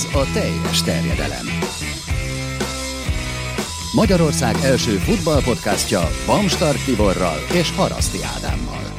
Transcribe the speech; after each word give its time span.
Ez 0.00 0.14
a 0.14 0.32
teljes 0.32 0.82
terjedelem. 0.82 1.46
Magyarország 3.94 4.56
első 4.62 4.90
futballpodcastja 4.90 6.00
Bamstart 6.26 6.84
Tiborral 6.84 7.38
és 7.52 7.70
Haraszti 7.76 8.18
Ádámmal. 8.36 8.89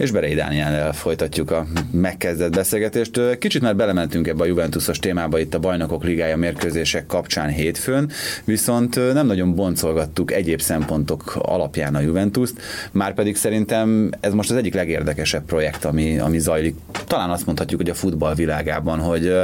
És 0.00 0.10
Berei 0.10 0.34
Dániel 0.34 0.92
folytatjuk 0.92 1.50
a 1.50 1.66
megkezdett 1.90 2.54
beszélgetést. 2.54 3.20
Kicsit 3.38 3.62
már 3.62 3.76
belementünk 3.76 4.28
ebbe 4.28 4.42
a 4.42 4.46
Juventusos 4.46 4.98
témába 4.98 5.38
itt 5.38 5.54
a 5.54 5.58
Bajnokok 5.58 6.04
Ligája 6.04 6.36
mérkőzések 6.36 7.06
kapcsán 7.06 7.48
hétfőn, 7.48 8.10
viszont 8.44 9.12
nem 9.12 9.26
nagyon 9.26 9.54
boncolgattuk 9.54 10.32
egyéb 10.32 10.60
szempontok 10.60 11.36
alapján 11.38 11.94
a 11.94 12.00
Juventust, 12.00 12.54
már 12.92 13.14
pedig 13.14 13.36
szerintem 13.36 14.10
ez 14.20 14.32
most 14.32 14.50
az 14.50 14.56
egyik 14.56 14.74
legérdekesebb 14.74 15.44
projekt, 15.44 15.84
ami, 15.84 16.18
ami 16.18 16.38
zajlik. 16.38 16.76
Talán 17.06 17.30
azt 17.30 17.46
mondhatjuk, 17.46 17.80
hogy 17.80 17.90
a 17.90 17.94
futball 17.94 18.34
világában, 18.34 18.98
hogy 18.98 19.34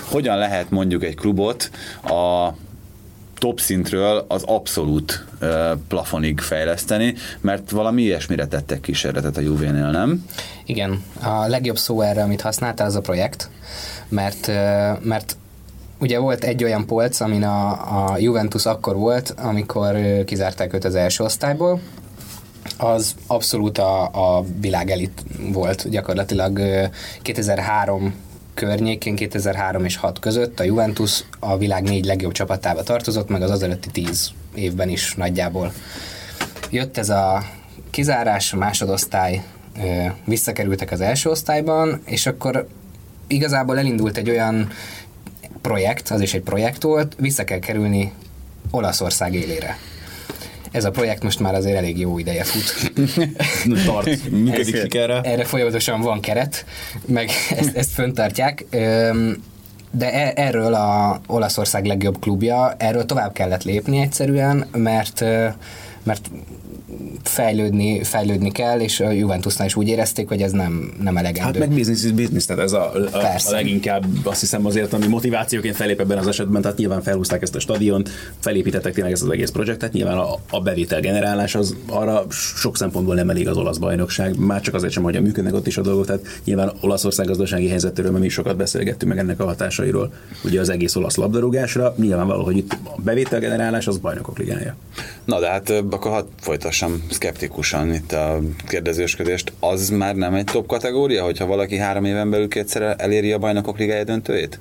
hogyan 0.00 0.38
lehet 0.38 0.70
mondjuk 0.70 1.04
egy 1.04 1.14
klubot 1.14 1.70
a 2.02 2.52
top 3.38 3.60
szintről 3.60 4.24
az 4.28 4.42
abszolút 4.42 5.24
plafonig 5.88 6.40
fejleszteni, 6.40 7.14
mert 7.40 7.70
valami 7.70 8.02
ilyesmire 8.02 8.46
tettek 8.46 8.80
kísérletet 8.80 9.36
a 9.36 9.40
Juvénél, 9.40 9.90
nem? 9.90 10.24
Igen, 10.64 11.02
a 11.22 11.46
legjobb 11.46 11.78
szó 11.78 12.00
erre, 12.00 12.22
amit 12.22 12.40
használtál, 12.40 12.86
az 12.86 12.94
a 12.94 13.00
projekt, 13.00 13.50
mert, 14.08 14.46
mert 15.00 15.36
ugye 15.98 16.18
volt 16.18 16.44
egy 16.44 16.64
olyan 16.64 16.86
polc, 16.86 17.20
amin 17.20 17.42
a, 17.42 17.70
a 18.12 18.18
Juventus 18.18 18.66
akkor 18.66 18.96
volt, 18.96 19.34
amikor 19.36 19.96
kizárták 20.24 20.74
őt 20.74 20.84
az 20.84 20.94
első 20.94 21.24
osztályból, 21.24 21.80
az 22.78 23.14
abszolút 23.26 23.78
a, 23.78 24.02
a 24.02 24.44
világ 24.60 24.90
elit 24.90 25.24
volt 25.52 25.88
gyakorlatilag 25.90 26.60
2003 27.22 28.14
környékén 28.56 29.14
2003 29.14 29.84
és 29.84 29.96
6 29.96 30.18
között 30.18 30.60
a 30.60 30.64
Juventus 30.64 31.24
a 31.38 31.58
világ 31.58 31.82
négy 31.82 32.04
legjobb 32.04 32.32
csapatába 32.32 32.82
tartozott, 32.82 33.28
meg 33.28 33.42
az 33.42 33.50
azelőtti 33.50 33.88
10 33.90 34.30
évben 34.54 34.88
is 34.88 35.14
nagyjából. 35.14 35.72
Jött 36.70 36.96
ez 36.96 37.08
a 37.08 37.44
kizárás, 37.90 38.52
a 38.52 38.56
másodosztály, 38.56 39.42
visszakerültek 40.24 40.90
az 40.90 41.00
első 41.00 41.30
osztályban, 41.30 42.00
és 42.04 42.26
akkor 42.26 42.68
igazából 43.26 43.78
elindult 43.78 44.16
egy 44.16 44.30
olyan 44.30 44.70
projekt, 45.60 46.10
az 46.10 46.20
is 46.20 46.34
egy 46.34 46.42
projekt 46.42 46.82
volt, 46.82 47.16
vissza 47.18 47.44
kell 47.44 47.58
kerülni 47.58 48.12
Olaszország 48.70 49.34
élére 49.34 49.78
ez 50.76 50.84
a 50.84 50.90
projekt 50.90 51.22
most 51.22 51.40
már 51.40 51.54
azért 51.54 51.76
elég 51.76 51.98
jó 51.98 52.18
ideje 52.18 52.44
fut. 52.44 52.92
Tart, 53.86 54.30
működik 54.30 54.76
sikerre. 54.76 55.20
Erre 55.20 55.44
folyamatosan 55.44 56.00
van 56.00 56.20
keret, 56.20 56.64
meg 57.06 57.30
ezt, 57.58 57.76
ezt 57.76 57.90
föntartják. 57.90 58.64
De 59.90 60.12
e, 60.12 60.32
erről 60.34 60.74
a 60.74 61.20
Olaszország 61.26 61.84
legjobb 61.84 62.18
klubja, 62.20 62.74
erről 62.78 63.04
tovább 63.04 63.32
kellett 63.32 63.62
lépni 63.62 63.98
egyszerűen, 63.98 64.66
mert 64.72 65.24
mert 66.06 66.30
fejlődni, 67.22 68.04
fejlődni 68.04 68.52
kell, 68.52 68.80
és 68.80 69.00
a 69.00 69.10
Juventusnál 69.10 69.66
is 69.66 69.76
úgy 69.76 69.88
érezték, 69.88 70.28
hogy 70.28 70.42
ez 70.42 70.52
nem, 70.52 70.92
nem 71.00 71.16
elegendő. 71.16 71.40
Hát 71.40 71.58
meg 71.58 71.68
business 71.68 72.04
is 72.04 72.10
business, 72.10 72.44
tehát 72.44 72.62
ez 72.62 72.72
a, 72.72 72.92
a, 72.94 73.16
a 73.46 73.50
leginkább 73.50 74.04
azt 74.22 74.40
hiszem 74.40 74.66
azért, 74.66 74.92
ami 74.92 75.06
motivációként 75.06 75.76
felép 75.76 76.00
ebben 76.00 76.18
az 76.18 76.26
esetben, 76.26 76.62
tehát 76.62 76.76
nyilván 76.76 77.02
felhúzták 77.02 77.42
ezt 77.42 77.54
a 77.54 77.60
stadiont, 77.60 78.10
felépítettek 78.38 78.94
tényleg 78.94 79.12
ezt 79.12 79.22
az 79.22 79.30
egész 79.30 79.50
projektet, 79.50 79.92
nyilván 79.92 80.18
a, 80.18 80.34
a 80.50 80.60
bevétel 80.60 81.00
generálás 81.00 81.54
az 81.54 81.76
arra 81.86 82.24
sok 82.30 82.76
szempontból 82.76 83.14
nem 83.14 83.30
elég 83.30 83.48
az 83.48 83.56
olasz 83.56 83.76
bajnokság, 83.76 84.38
már 84.38 84.60
csak 84.60 84.74
azért 84.74 84.92
sem, 84.92 85.02
hogy 85.02 85.16
a 85.16 85.20
működnek 85.20 85.54
ott 85.54 85.66
is 85.66 85.76
a 85.76 85.82
dolgok, 85.82 86.06
tehát 86.06 86.40
nyilván 86.44 86.72
Olaszország 86.80 87.26
gazdasági 87.26 87.68
helyzetéről 87.68 88.18
mi 88.18 88.28
sokat 88.28 88.56
beszélgettünk 88.56 89.12
meg 89.12 89.20
ennek 89.20 89.40
a 89.40 89.44
hatásairól, 89.44 90.12
ugye 90.44 90.60
az 90.60 90.68
egész 90.68 90.96
olasz 90.96 91.16
labdarúgásra, 91.16 91.94
nyilvánvaló, 91.96 92.44
hogy 92.44 92.56
itt 92.56 92.72
a 92.72 93.00
bevétel 93.04 93.40
generálás 93.40 93.86
az 93.86 93.98
bajnokok 93.98 94.38
ligája. 94.38 94.76
Na 95.24 95.40
de 95.40 95.48
hát 95.48 95.84
akkor 95.96 96.10
hadd 96.10 96.26
folytassam 96.40 97.02
szkeptikusan 97.10 97.94
itt 97.94 98.12
a 98.12 98.40
kérdezősködést. 98.68 99.52
Az 99.60 99.88
már 99.88 100.14
nem 100.14 100.34
egy 100.34 100.44
top 100.44 100.66
kategória, 100.66 101.24
hogyha 101.24 101.46
valaki 101.46 101.76
három 101.76 102.04
éven 102.04 102.30
belül 102.30 102.48
kétszer 102.48 102.94
eléri 102.98 103.32
a 103.32 103.38
bajnokok 103.38 103.78
ligája 103.78 104.04
döntőjét? 104.04 104.58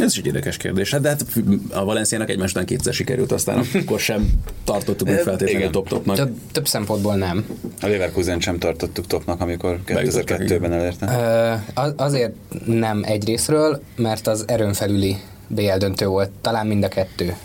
Ez 0.00 0.12
is 0.12 0.18
egy 0.18 0.26
érdekes 0.26 0.56
kérdés. 0.56 0.90
Hát, 0.90 1.00
de 1.00 1.08
hát 1.08 1.24
a 1.70 1.84
Valenciának 1.84 2.30
egymás 2.30 2.50
után 2.50 2.64
kétszer 2.64 2.92
sikerült, 2.92 3.32
aztán 3.32 3.64
akkor 3.74 4.00
sem 4.00 4.30
tartottuk 4.64 5.08
meg 5.08 5.18
feltétlenül 5.30 5.70
top-topnak. 5.70 6.16
Több, 6.16 6.34
több 6.52 6.66
szempontból 6.66 7.14
nem. 7.14 7.46
A 7.80 7.86
Leverkusen 7.86 8.40
sem 8.40 8.58
tartottuk 8.58 9.06
topnak, 9.06 9.40
amikor 9.40 9.78
2002-ben 9.86 10.72
elérte. 10.72 11.64
Azért 11.96 12.32
nem 12.64 13.02
egyrésztről, 13.04 13.82
mert 13.96 14.26
az 14.26 14.44
erőn 14.46 14.72
felüli 14.72 15.16
BL 15.48 15.76
döntő 15.78 16.06
volt, 16.06 16.30
talán 16.40 16.66
mind 16.66 16.84
a 16.84 16.88
kettő. 16.88 17.36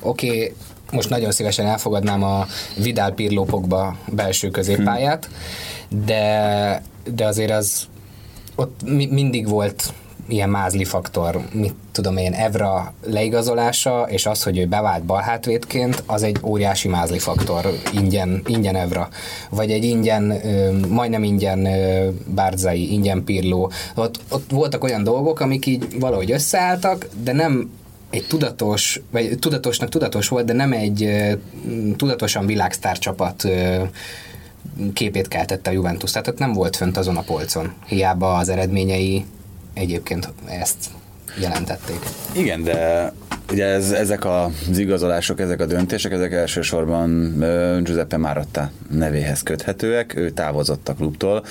Oké, 0.00 0.26
okay, 0.26 0.52
most 0.92 1.10
nagyon 1.10 1.30
szívesen 1.30 1.66
elfogadnám 1.66 2.22
a 2.22 2.46
Vidal 2.76 3.10
Pirlo 3.10 3.44
Pogba 3.44 3.96
belső 4.06 4.50
középpályát, 4.50 5.28
de, 6.04 6.82
de 7.14 7.26
azért 7.26 7.50
az 7.50 7.86
ott 8.54 8.80
mi, 8.84 9.06
mindig 9.06 9.48
volt 9.48 9.92
ilyen 10.28 10.50
mázli 10.50 10.84
faktor, 10.84 11.40
mit 11.52 11.74
tudom 11.92 12.16
én, 12.16 12.32
Evra 12.32 12.92
leigazolása, 13.06 14.06
és 14.08 14.26
az, 14.26 14.42
hogy 14.42 14.58
ő 14.58 14.66
bevált 14.66 15.04
balhátvédként, 15.04 16.02
az 16.06 16.22
egy 16.22 16.38
óriási 16.42 16.88
mázli 16.88 17.18
faktor, 17.18 17.66
ingyen, 17.92 18.42
ingyen 18.46 18.76
Evra. 18.76 19.08
Vagy 19.50 19.70
egy 19.70 19.84
ingyen, 19.84 20.40
majdnem 20.88 21.22
ingyen 21.22 21.68
Bárzai, 22.26 22.92
ingyen 22.92 23.24
Pirlo. 23.24 23.68
Ott, 23.94 24.20
ott 24.30 24.50
voltak 24.50 24.84
olyan 24.84 25.04
dolgok, 25.04 25.40
amik 25.40 25.66
így 25.66 26.00
valahogy 26.00 26.30
összeálltak, 26.30 27.08
de 27.22 27.32
nem 27.32 27.70
egy 28.10 28.26
tudatos, 28.26 29.00
vagy 29.10 29.38
tudatosnak 29.38 29.88
tudatos 29.88 30.28
volt, 30.28 30.46
de 30.46 30.52
nem 30.52 30.72
egy 30.72 31.10
tudatosan 31.96 32.46
világsztár 32.46 32.98
csapat 32.98 33.48
képét 34.92 35.28
keltette 35.28 35.70
a 35.70 35.72
Juventus. 35.72 36.10
Tehát 36.10 36.28
ott 36.28 36.38
nem 36.38 36.52
volt 36.52 36.76
fönt 36.76 36.96
azon 36.96 37.16
a 37.16 37.22
polcon. 37.22 37.72
Hiába 37.86 38.34
az 38.34 38.48
eredményei 38.48 39.24
egyébként 39.74 40.32
ezt 40.48 40.76
jelentették. 41.40 41.98
Igen, 42.32 42.62
de 42.62 43.12
ugye 43.52 43.64
ez, 43.64 43.90
ezek 43.90 44.24
az 44.24 44.78
igazolások, 44.78 45.40
ezek 45.40 45.60
a 45.60 45.66
döntések, 45.66 46.12
ezek 46.12 46.32
elsősorban 46.32 47.38
Giuseppe 47.82 48.16
Marotta 48.16 48.70
nevéhez 48.90 49.42
köthetőek, 49.42 50.16
ő 50.16 50.30
távozott 50.30 50.88
a 50.88 50.94
klubtól 50.94 51.44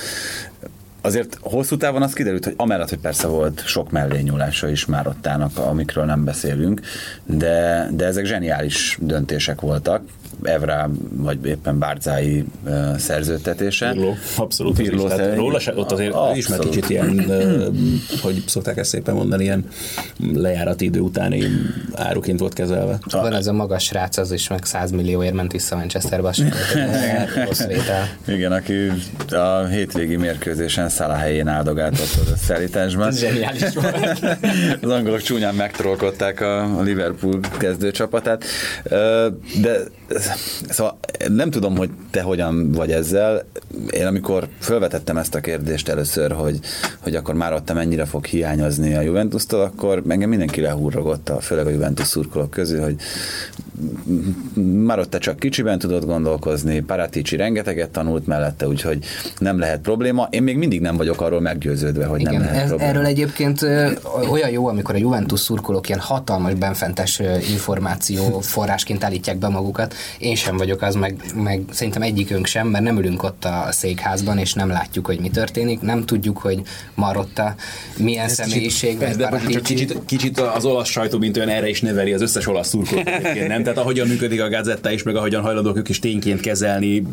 azért 1.02 1.38
hosszú 1.42 1.78
távon 1.78 2.02
az 2.02 2.14
kiderült, 2.14 2.44
hogy 2.44 2.54
amellett, 2.58 2.90
hogy 2.90 3.00
persze 3.00 3.28
volt 3.28 3.64
sok 3.66 3.92
mellényúlása 3.92 4.70
is 4.70 4.86
már 4.86 5.08
ottának, 5.08 5.58
amikről 5.58 6.06
nem 6.06 6.24
beszélünk, 6.24 6.82
de, 7.26 7.88
de 7.92 8.06
ezek 8.06 8.26
zseniális 8.26 8.98
döntések 9.02 9.62
voltak, 9.62 10.02
Evra, 10.44 10.92
vagy 11.10 11.46
éppen 11.46 11.80
Bárzái 11.80 12.46
szerződtetése. 12.98 13.92
Pirlo, 13.92 14.14
abszolút. 14.38 14.76
Pirlo 14.76 15.06
az 15.06 15.20
is, 15.20 15.36
róla 15.36 15.60
se, 15.60 15.74
ott 15.76 15.92
azért 15.92 16.14
abszolút. 16.14 16.36
is 16.38 16.48
már 16.48 16.60
kicsit 16.60 16.90
ilyen, 16.90 17.32
hogy 18.22 18.44
szokták 18.48 18.78
ezt 18.78 18.90
szépen 18.90 19.16
mondani, 19.16 19.44
ilyen 19.44 19.66
lejárati 20.34 20.86
idő 20.86 21.00
utáni 21.00 21.44
áruként 21.94 22.40
volt 22.40 22.54
kezelve. 22.54 23.00
Van 23.12 23.34
ez 23.34 23.48
a 23.48 23.54
magas 23.54 23.84
srác, 23.84 24.18
az 24.18 24.32
is 24.32 24.48
meg 24.48 24.66
100 24.66 24.92
millióért 24.92 25.34
ment 25.34 25.52
vissza 25.52 25.76
Manchesterbe, 25.76 26.34
Igen, 28.28 28.52
aki 28.52 28.92
a 29.30 29.66
hétvégi 29.66 30.16
mérkőzésen 30.16 30.90
Salah 30.90 31.20
helyén 31.20 31.48
áldogált 31.48 32.00
ott 32.00 32.30
a 32.30 32.36
szállításban. 32.38 33.08
Ez 33.08 33.20
zseniális 33.20 33.74
volt. 33.74 34.20
az 34.82 34.90
angolok 34.90 35.22
csúnyán 35.22 35.56
megtrollkodták 35.56 36.42
a 36.42 36.82
Liverpool 36.82 37.40
kezdőcsapatát. 37.58 38.44
De 39.62 39.80
szóval 40.70 41.00
nem 41.28 41.50
tudom, 41.50 41.78
hogy 41.78 41.90
te 42.12 42.22
hogyan 42.22 42.72
vagy 42.72 42.92
ezzel. 42.92 43.46
Én 43.90 44.06
amikor 44.06 44.48
felvetettem 44.60 45.18
ezt 45.18 45.36
a 45.36 45.40
kérdést 45.40 45.90
először, 45.90 46.32
hogy, 46.32 46.60
hogy 47.00 47.16
akkor 47.16 47.36
már 47.36 47.54
ott 47.54 47.74
mennyire 47.74 48.06
fog 48.06 48.26
hiányozni 48.26 48.96
a 48.96 49.02
Juventus-tól, 49.02 49.62
akkor 49.62 50.04
engem 50.08 50.30
mindenki 50.30 50.62
lehúrogott, 50.62 51.32
főleg 51.42 51.66
a 51.66 51.70
Juventus 51.70 52.08
szurkolók 52.08 52.50
közül, 52.50 52.82
hogy 52.82 52.96
Marotta 54.64 55.18
csak 55.18 55.40
kicsiben 55.40 55.80
tudott 55.80 56.06
gondolkozni, 56.06 56.80
Paratici 56.80 57.36
rengeteget 57.36 57.90
tanult 57.90 58.28
mellette, 58.28 58.68
úgyhogy 58.68 59.04
nem 59.38 59.60
lehet 59.60 59.80
probléma. 59.80 60.28
Én 60.32 60.44
még 60.44 60.58
mindig 60.58 60.82
nem 60.82 60.98
vagyok 60.98 61.22
arról 61.22 61.42
meggyőződve, 61.42 62.06
hogy 62.06 62.20
Igen, 62.20 62.34
nem 62.34 62.42
lehet 62.42 62.62
ez, 62.62 62.68
probléma. 62.68 62.90
Erről 62.90 63.06
egyébként 63.06 63.62
olyan 64.32 64.50
jó, 64.50 64.68
amikor 64.68 64.96
a 64.96 64.98
Juventus 64.98 65.40
szurkolók 65.40 65.88
ilyen 65.88 66.00
hatalmas 66.00 66.54
benfentes 66.54 67.22
információ 67.52 68.40
forrásként 68.40 69.04
állítják 69.04 69.38
be 69.38 69.48
magukat. 69.48 69.94
Én 70.20 70.36
sem 70.36 70.58
vagyok 70.58 70.82
az, 70.82 70.96
meg, 70.96 71.16
meg 71.36 71.62
szerintem 71.72 72.02
egyikünk 72.02 72.46
sem, 72.46 72.68
mert 72.68 72.84
nem 72.84 72.98
ülünk 72.98 73.24
ott 73.24 73.46
a 73.46 73.68
székházban, 73.72 74.38
és 74.38 74.54
nem 74.54 74.70
látjuk, 74.70 75.06
hogy 75.06 75.20
mi 75.20 75.30
történik. 75.30 75.82
Nem 75.82 76.06
tudjuk, 76.06 76.38
hogy 76.38 76.62
Marotta 76.94 77.56
milyen 77.98 78.26
ez 78.26 78.34
személyiség. 78.34 78.98
Kicsit, 78.98 79.18
de 79.18 79.30
csak 79.50 79.64
kicsit, 79.64 80.00
kicsit 80.06 80.40
az 80.40 80.66
olasz 80.66 80.90
sajtó, 80.90 81.18
mint 81.18 81.38
olyan 81.38 81.50
erre 81.50 81.70
is 81.70 81.82
neveli 81.82 82.14
az 82.14 82.22
összes 82.22 82.48
olasz 82.48 82.68
szurkolót. 82.68 83.06
Nem? 83.48 83.64
Tehát 83.64 83.78
ahogyan 83.78 84.08
működik 84.08 84.42
a 84.42 84.50
gazetta 84.50 84.92
is, 84.92 85.04
meg 85.04 85.16
ahogyan 85.16 85.42
hajlandók 85.42 85.78
ők 85.78 85.90
is 85.90 86.00
tényként 86.00 86.40
kezelni, 86.40 87.04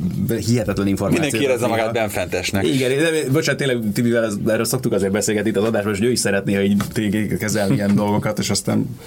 hihetetlen 0.47 0.87
információ. 0.87 1.23
Mindenki 1.23 1.47
érezze 1.47 1.67
magát 1.67 1.93
benfentesnek. 1.93 2.67
Igen, 2.67 2.91
de, 2.97 3.31
bocsánat, 3.33 3.61
tényleg 3.61 3.79
Tibivel 3.93 4.33
erről 4.47 4.65
szoktuk 4.65 4.93
azért 4.93 5.13
beszélgetni 5.13 5.51
itt 5.51 5.57
az 5.57 5.65
adásban, 5.65 5.95
hogy 5.95 6.05
ő 6.05 6.11
is 6.11 6.19
szeretné, 6.19 6.55
hogy 6.55 6.77
tényleg 6.93 7.37
kezelni 7.39 7.75
ilyen 7.75 7.95
dolgokat, 7.95 8.39
és 8.39 8.51
aztán 8.51 8.99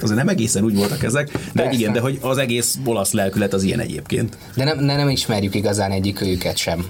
azért 0.00 0.14
nem 0.14 0.28
egészen 0.28 0.64
úgy 0.64 0.74
voltak 0.74 1.02
ezek, 1.02 1.30
de 1.32 1.62
Persze. 1.62 1.78
igen, 1.78 1.92
de 1.92 2.00
hogy 2.00 2.18
az 2.20 2.38
egész 2.38 2.78
olasz 2.84 3.12
lelkület 3.22 3.52
az 3.52 3.62
ilyen 3.62 3.80
egyébként. 3.80 4.36
De 4.54 4.64
nem, 4.64 4.78
nem 4.78 5.08
ismerjük 5.08 5.54
igazán 5.54 5.90
egyik 5.90 6.20
őket 6.20 6.56
sem. 6.56 6.86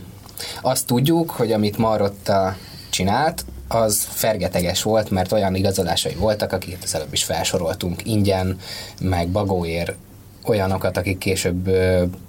Azt 0.60 0.86
tudjuk, 0.86 1.30
hogy 1.30 1.52
amit 1.52 1.78
Marotta 1.78 2.56
csinált, 2.90 3.44
az 3.68 4.06
fergeteges 4.10 4.82
volt, 4.82 5.10
mert 5.10 5.32
olyan 5.32 5.54
igazolásai 5.54 6.14
voltak, 6.14 6.52
akiket 6.52 6.82
az 6.82 6.94
előbb 6.94 7.12
is 7.12 7.24
felsoroltunk, 7.24 8.06
ingyen, 8.06 8.56
meg 9.00 9.28
bagóér, 9.28 9.94
olyanokat, 10.44 10.96
akik 10.96 11.18
később 11.18 11.70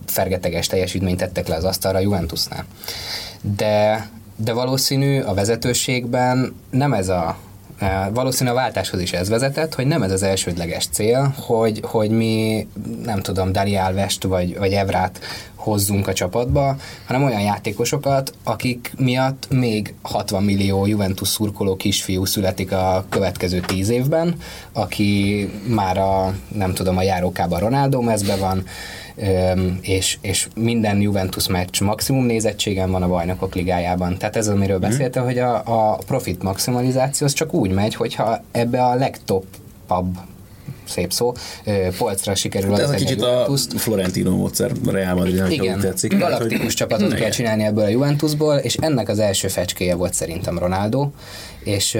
fergeteges 0.05 0.67
teljesítményt 0.67 1.17
tettek 1.17 1.47
le 1.47 1.55
az 1.55 1.63
asztalra 1.63 1.99
Juventusnál. 1.99 2.65
De, 3.41 4.07
de 4.35 4.53
valószínű 4.53 5.21
a 5.21 5.33
vezetőségben 5.33 6.55
nem 6.69 6.93
ez 6.93 7.09
a 7.09 7.37
Valószínű 8.13 8.49
a 8.49 8.53
váltáshoz 8.53 9.01
is 9.01 9.11
ez 9.11 9.29
vezetett, 9.29 9.75
hogy 9.75 9.87
nem 9.87 10.03
ez 10.03 10.11
az 10.11 10.23
elsődleges 10.23 10.87
cél, 10.87 11.33
hogy, 11.39 11.79
hogy 11.83 12.09
mi, 12.09 12.67
nem 13.05 13.21
tudom, 13.21 13.51
Dani 13.51 13.75
Alvest 13.75 14.23
vagy, 14.23 14.57
vagy 14.57 14.71
Evrát 14.71 15.19
hozzunk 15.55 16.07
a 16.07 16.13
csapatba, 16.13 16.75
hanem 17.05 17.23
olyan 17.23 17.41
játékosokat, 17.41 18.33
akik 18.43 18.93
miatt 18.97 19.47
még 19.49 19.93
60 20.01 20.43
millió 20.43 20.85
Juventus 20.85 21.27
szurkoló 21.27 21.75
kisfiú 21.75 22.25
születik 22.25 22.71
a 22.71 23.05
következő 23.09 23.59
10 23.59 23.89
évben, 23.89 24.35
aki 24.73 25.49
már 25.67 25.97
a, 25.97 26.33
nem 26.55 26.73
tudom, 26.73 26.97
a 26.97 27.01
járókában 27.01 27.59
Ronaldo 27.59 28.01
mezbe 28.01 28.35
van, 28.35 28.65
és, 29.81 30.17
és 30.21 30.47
minden 30.55 31.01
Juventus 31.01 31.47
meccs 31.47 31.81
maximum 31.81 32.25
nézettségen 32.25 32.91
van 32.91 33.03
a 33.03 33.07
bajnokok 33.07 33.55
ligájában. 33.55 34.17
Tehát 34.17 34.35
ez, 34.35 34.47
amiről 34.47 34.77
mm. 34.77 34.81
beszélte, 34.81 35.19
hogy 35.19 35.37
a, 35.37 35.55
a 35.65 35.97
profit 36.05 36.43
maximalizáció 36.43 37.27
az 37.27 37.33
csak 37.33 37.53
úgy 37.53 37.71
megy, 37.71 37.95
hogyha 37.95 38.43
ebbe 38.51 38.83
a 38.83 38.95
legtoppabb 38.95 40.17
szép 40.85 41.13
szó, 41.13 41.33
polcra 41.97 42.35
sikerül 42.35 42.79
Ez 42.79 42.89
a 42.89 42.93
kicsit 42.93 43.21
a 43.21 43.49
Florentino 43.75 44.35
módszer 44.35 44.71
Real 44.85 45.15
Madrid, 45.15 45.51
Igen, 45.51 45.79
tetszik. 45.79 46.17
galaktikus 46.17 46.63
hogy... 46.63 46.73
csapatot 46.73 47.07
Igen. 47.07 47.19
kell 47.19 47.29
csinálni 47.29 47.63
ebből 47.63 47.83
a 47.83 47.87
Juventusból, 47.87 48.55
és 48.55 48.75
ennek 48.75 49.09
az 49.09 49.19
első 49.19 49.47
fecskéje 49.47 49.95
volt 49.95 50.13
szerintem 50.13 50.57
Ronaldo, 50.57 51.09
és 51.63 51.97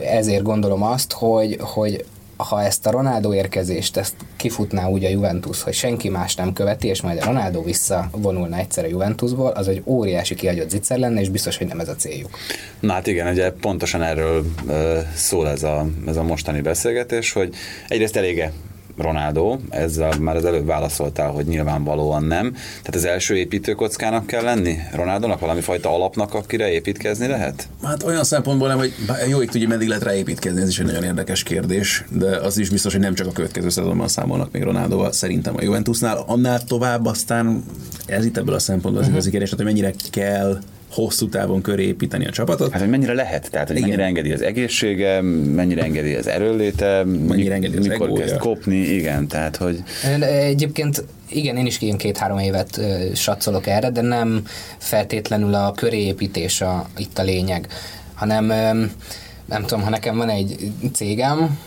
ezért 0.00 0.42
gondolom 0.42 0.82
azt, 0.82 1.12
hogy, 1.12 1.56
hogy 1.60 2.04
ha 2.36 2.62
ezt 2.62 2.86
a 2.86 2.90
Ronaldo 2.90 3.34
érkezést, 3.34 3.96
ezt 3.96 4.14
kifutná 4.36 4.88
úgy 4.88 5.04
a 5.04 5.08
Juventus, 5.08 5.62
hogy 5.62 5.74
senki 5.74 6.08
más 6.08 6.34
nem 6.34 6.52
követi, 6.52 6.88
és 6.88 7.02
majd 7.02 7.18
a 7.18 7.24
Ronaldo 7.24 7.62
visszavonulna 7.62 8.56
egyszer 8.56 8.84
a 8.84 8.88
Juventusból, 8.88 9.50
az 9.50 9.68
egy 9.68 9.82
óriási 9.84 10.34
kihagyott 10.34 10.70
zicser 10.70 10.98
lenne, 10.98 11.20
és 11.20 11.28
biztos, 11.28 11.56
hogy 11.56 11.66
nem 11.66 11.80
ez 11.80 11.88
a 11.88 11.94
céljuk. 11.94 12.38
Na 12.80 12.92
hát 12.92 13.06
igen, 13.06 13.32
ugye 13.32 13.52
pontosan 13.52 14.02
erről 14.02 14.44
szól 15.14 15.48
ez 15.48 15.62
a, 15.62 15.86
ez 16.06 16.16
a 16.16 16.22
mostani 16.22 16.60
beszélgetés, 16.60 17.32
hogy 17.32 17.54
egyrészt 17.88 18.16
elége 18.16 18.52
Ronaldo, 18.96 19.58
ezzel 19.70 20.18
már 20.18 20.36
az 20.36 20.44
előbb 20.44 20.66
válaszoltál, 20.66 21.30
hogy 21.30 21.46
nyilvánvalóan 21.46 22.24
nem. 22.24 22.52
Tehát 22.52 22.94
az 22.94 23.04
első 23.04 23.36
építőkockának 23.36 24.26
kell 24.26 24.42
lenni 24.42 24.78
Ronaldónak, 24.94 25.40
valami 25.40 25.60
fajta 25.60 25.94
alapnak, 25.94 26.34
akire 26.34 26.72
építkezni 26.72 27.26
lehet? 27.26 27.68
Hát 27.82 28.02
olyan 28.02 28.24
szempontból 28.24 28.68
nem, 28.68 28.78
hogy 28.78 28.92
jó 29.28 29.42
ég 29.42 29.50
tudja, 29.50 29.68
meddig 29.68 29.88
lehet 29.88 30.02
rá 30.02 30.14
építkezni, 30.14 30.60
ez 30.60 30.68
is 30.68 30.78
egy 30.78 30.86
nagyon 30.86 31.04
érdekes 31.04 31.42
kérdés, 31.42 32.04
de 32.10 32.36
az 32.36 32.58
is 32.58 32.70
biztos, 32.70 32.92
hogy 32.92 33.02
nem 33.02 33.14
csak 33.14 33.26
a 33.26 33.32
következő 33.32 33.68
szezonban 33.68 34.08
számolnak 34.08 34.52
még 34.52 34.62
Ronaldoval, 34.62 35.12
szerintem 35.12 35.54
a 35.56 35.62
Juventusnál. 35.62 36.24
Annál 36.26 36.64
tovább 36.64 37.06
aztán 37.06 37.64
ez 38.06 38.24
itt 38.24 38.36
ebből 38.36 38.54
a 38.54 38.58
szempontból 38.58 39.02
az 39.02 39.08
uh-huh. 39.08 39.12
igazi 39.14 39.30
kérdés, 39.30 39.50
hogy 39.50 39.64
mennyire 39.64 39.92
kell 40.10 40.58
hosszú 40.94 41.28
távon 41.28 41.62
köré 41.62 41.86
építeni 41.86 42.26
a 42.26 42.30
csapatot. 42.30 42.70
Hát, 42.70 42.80
hogy 42.80 42.90
mennyire 42.90 43.12
lehet, 43.12 43.50
tehát 43.50 43.66
hogy 43.66 43.76
Igen. 43.76 43.88
mennyire 43.88 44.06
engedi 44.06 44.32
az 44.32 44.42
egészsége, 44.42 45.20
mennyire 45.54 45.82
engedi 45.82 46.14
az 46.14 46.26
erőléte, 46.26 47.04
mennyire 47.04 47.54
engedi 47.54 47.76
az 47.76 47.86
mikor 47.86 48.06
egója. 48.06 48.24
kezd 48.24 48.36
kopni, 48.36 48.76
igen, 48.76 49.28
tehát 49.28 49.56
hogy... 49.56 49.82
Egyébként 50.20 51.04
igen, 51.28 51.56
én 51.56 51.66
is 51.66 51.80
ilyen 51.80 51.96
két-három 51.96 52.38
évet 52.38 52.76
uh, 52.76 53.14
satszolok 53.14 53.66
erre, 53.66 53.90
de 53.90 54.00
nem 54.00 54.42
feltétlenül 54.78 55.54
a 55.54 55.72
köréépítés 55.72 56.60
a, 56.60 56.88
itt 56.96 57.18
a 57.18 57.22
lényeg, 57.22 57.66
hanem 58.14 58.44
um, 58.44 58.90
nem 59.44 59.62
tudom, 59.62 59.82
ha 59.82 59.90
nekem 59.90 60.16
van 60.16 60.28
egy 60.28 60.72
cégem, 60.92 61.58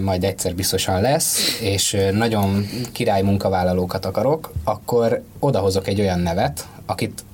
majd 0.00 0.24
egyszer 0.24 0.54
biztosan 0.54 1.00
lesz, 1.00 1.58
és 1.60 1.96
nagyon 2.12 2.66
király 2.92 3.22
munkavállalókat 3.22 4.04
akarok, 4.04 4.52
akkor 4.64 5.22
odahozok 5.38 5.88
egy 5.88 6.00
olyan 6.00 6.20
nevet, 6.20 6.66
akit 6.86 7.24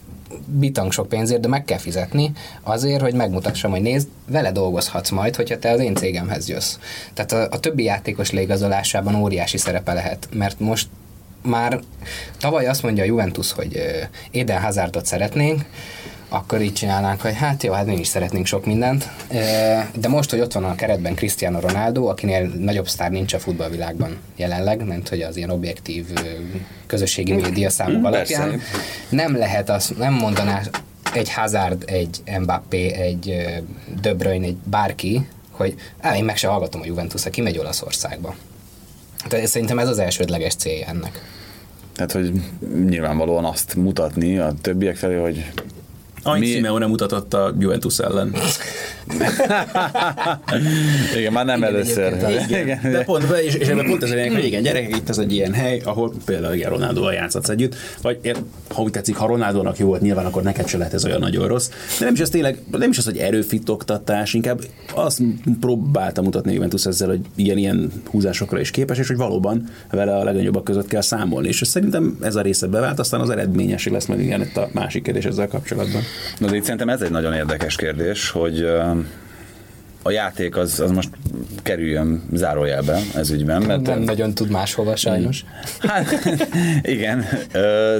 bitang 0.46 0.92
sok 0.92 1.08
pénzért, 1.08 1.40
de 1.40 1.48
meg 1.48 1.64
kell 1.64 1.78
fizetni 1.78 2.32
azért, 2.62 3.00
hogy 3.00 3.14
megmutassam, 3.14 3.70
hogy 3.70 3.80
nézd, 3.80 4.08
vele 4.28 4.52
dolgozhatsz 4.52 5.10
majd, 5.10 5.36
hogyha 5.36 5.58
te 5.58 5.70
az 5.70 5.80
én 5.80 5.94
cégemhez 5.94 6.48
jössz. 6.48 6.76
Tehát 7.14 7.32
a, 7.32 7.56
a 7.56 7.60
többi 7.60 7.82
játékos 7.82 8.30
leigazolásában 8.30 9.14
óriási 9.14 9.58
szerepe 9.58 9.92
lehet, 9.92 10.28
mert 10.32 10.60
most 10.60 10.88
már 11.42 11.80
tavaly 12.38 12.66
azt 12.66 12.82
mondja 12.82 13.02
a 13.02 13.06
Juventus, 13.06 13.52
hogy 13.52 13.82
Eden 14.32 14.60
Hazardot 14.60 15.06
szeretnénk, 15.06 15.64
akkor 16.28 16.61
így 16.61 16.73
csinálnánk, 16.73 17.20
hogy 17.20 17.34
hát 17.34 17.62
jó, 17.62 17.73
hát 17.73 17.87
mi 17.87 17.99
is 17.99 18.06
szeretnénk 18.06 18.46
sok 18.46 18.67
mindent. 18.67 19.08
De 19.94 20.08
most, 20.08 20.31
hogy 20.31 20.40
ott 20.40 20.52
van 20.52 20.64
a 20.64 20.75
keretben 20.75 21.15
Cristiano 21.15 21.60
Ronaldo, 21.60 22.06
akinél 22.06 22.46
nagyobb 22.58 22.89
sztár 22.89 23.10
nincs 23.10 23.34
a 23.34 23.39
futballvilágban 23.39 24.19
jelenleg, 24.36 24.84
mert 24.84 25.08
hogy 25.08 25.20
az 25.20 25.36
ilyen 25.36 25.50
objektív 25.50 26.06
közösségi 26.86 27.32
média 27.32 27.70
számok 27.70 28.05
alapján, 28.05 28.60
nem 29.08 29.36
lehet 29.36 29.70
azt, 29.70 29.98
nem 29.98 30.15
mondaná 30.15 30.60
egy 31.15 31.32
Hazard, 31.32 31.84
egy 31.86 32.22
Mbappé, 32.41 32.93
egy 32.93 33.46
De 34.00 34.15
Bruyne, 34.15 34.46
egy 34.46 34.56
bárki, 34.56 35.27
hogy 35.50 35.74
á, 36.00 36.17
én 36.17 36.24
meg 36.24 36.36
se 36.36 36.48
hallgatom 36.48 36.81
a 36.81 36.84
Juventus-ra, 36.84 37.31
kimegy 37.31 37.58
Olaszországba. 37.58 38.34
Tehát 39.29 39.46
szerintem 39.46 39.79
ez 39.79 39.89
az 39.89 39.98
elsődleges 39.98 40.55
célja 40.55 40.86
ennek. 40.86 41.20
Tehát, 41.94 42.12
hogy 42.12 42.32
nyilvánvalóan 42.89 43.44
azt 43.44 43.74
mutatni 43.74 44.39
a 44.39 44.55
többiek 44.60 44.96
felé, 44.96 45.15
hogy 45.15 45.50
Aink 46.26 46.44
Mi... 46.44 46.50
Simeone 46.50 46.86
mutatott 46.86 47.34
a 47.34 47.54
Juventus 47.58 47.98
ellen. 47.98 48.34
igen, 51.18 51.32
már 51.32 51.44
nem 51.44 51.58
igen, 51.58 51.74
először. 51.74 52.12
Igen, 52.46 52.60
igen. 52.60 52.78
De 52.82 53.04
pont, 53.04 53.24
és, 53.44 53.54
és 53.54 53.68
ebben 53.68 53.86
pont 53.86 54.02
ez 54.02 54.10
a 54.10 54.14
hogy 54.14 54.44
igen, 54.44 54.62
gyerekek, 54.62 54.96
itt 54.96 55.08
ez 55.08 55.18
egy 55.18 55.32
ilyen 55.32 55.52
hely, 55.52 55.80
ahol 55.84 56.12
például 56.24 56.54
igen, 56.54 56.70
Ronaldo 56.70 57.10
játszhatsz 57.10 57.48
együtt, 57.48 57.74
vagy 58.02 58.18
ha 58.74 58.82
úgy 58.82 58.90
tetszik, 58.90 59.16
ha 59.16 59.26
Ronaldónak 59.26 59.78
jó 59.78 59.86
volt, 59.86 60.00
nyilván 60.00 60.26
akkor 60.26 60.42
neked 60.42 60.68
se 60.68 60.78
lehet 60.78 60.94
ez 60.94 61.04
olyan 61.04 61.20
nagyon 61.20 61.46
rossz. 61.46 61.68
De 61.98 62.04
nem 62.04 62.14
is 62.14 62.20
az 62.20 62.28
tényleg, 62.28 62.58
nem 62.70 62.90
is 62.90 62.98
az, 62.98 63.04
hogy 63.04 63.16
erőfitoktatás, 63.16 64.34
inkább 64.34 64.60
azt 64.94 65.22
próbáltam 65.60 66.24
mutatni 66.24 66.52
Juventus 66.52 66.86
ezzel, 66.86 67.08
hogy 67.08 67.20
ilyen, 67.34 67.58
ilyen 67.58 67.92
húzásokra 68.10 68.60
is 68.60 68.70
képes, 68.70 68.98
és 68.98 69.06
hogy 69.06 69.16
valóban 69.16 69.68
vele 69.90 70.16
a 70.16 70.24
legnagyobbak 70.24 70.64
között 70.64 70.86
kell 70.86 71.00
számolni. 71.00 71.48
És 71.48 71.60
szerintem 71.64 72.18
ez 72.20 72.34
a 72.34 72.40
része 72.40 72.66
bevált, 72.66 72.98
aztán 72.98 73.20
az 73.20 73.30
eredményeség 73.30 73.92
lesz 73.92 74.06
meg 74.06 74.20
igen, 74.20 74.40
itt 74.40 74.56
a 74.56 74.68
másik 74.72 75.02
kérdés 75.02 75.24
ezzel 75.24 75.48
kapcsolatban. 75.48 76.02
Na, 76.39 76.46
de 76.46 76.56
itt 76.56 76.63
szerintem 76.63 76.89
ez 76.89 77.01
egy 77.01 77.11
nagyon 77.11 77.32
érdekes 77.32 77.77
kérdés, 77.77 78.31
hogy 78.31 78.69
a 80.03 80.11
játék 80.11 80.56
az, 80.56 80.81
az 80.81 80.91
most 80.91 81.08
kerüljön 81.63 82.23
zárójelbe 82.32 83.01
ez 83.15 83.31
ügyben. 83.31 83.63
Mert 83.63 83.87
nem 83.87 84.01
nagyon 84.01 84.35
tud 84.35 84.51
máshova 84.51 84.96
sajnos. 84.96 85.44
Hát, 85.79 86.06
igen, 86.96 87.25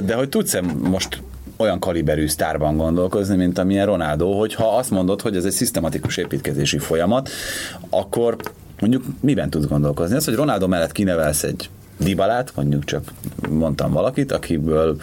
de 0.05 0.13
hogy 0.15 0.29
tudsz-e 0.29 0.61
most 0.61 1.21
olyan 1.57 1.79
kaliberű 1.79 2.27
sztárban 2.27 2.77
gondolkozni, 2.77 3.35
mint 3.35 3.57
amilyen 3.57 3.85
Ronaldo, 3.85 4.31
hogyha 4.31 4.77
azt 4.77 4.89
mondod, 4.89 5.21
hogy 5.21 5.35
ez 5.35 5.45
egy 5.45 5.51
szisztematikus 5.51 6.17
építkezési 6.17 6.77
folyamat, 6.77 7.29
akkor 7.89 8.37
mondjuk 8.79 9.03
miben 9.19 9.49
tudsz 9.49 9.67
gondolkozni? 9.67 10.15
Az, 10.15 10.25
hogy 10.25 10.35
Ronaldo 10.35 10.67
mellett 10.67 10.91
kinevelsz 10.91 11.43
egy 11.43 11.69
Dibalát, 11.99 12.51
mondjuk 12.55 12.85
csak 12.85 13.11
mondtam 13.49 13.91
valakit, 13.91 14.31
akiből 14.31 15.01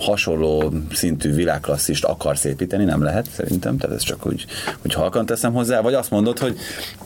hasonló 0.00 0.72
szintű 0.92 1.34
világklasszist 1.34 2.04
akarsz 2.04 2.44
építeni, 2.44 2.84
nem 2.84 3.02
lehet 3.02 3.30
szerintem, 3.30 3.76
tehát 3.76 3.96
ez 3.96 4.02
csak 4.02 4.26
úgy, 4.26 4.46
hogy 4.82 4.94
halkan 4.94 5.26
teszem 5.26 5.52
hozzá, 5.52 5.80
vagy 5.80 5.94
azt 5.94 6.10
mondod, 6.10 6.38
hogy 6.38 6.56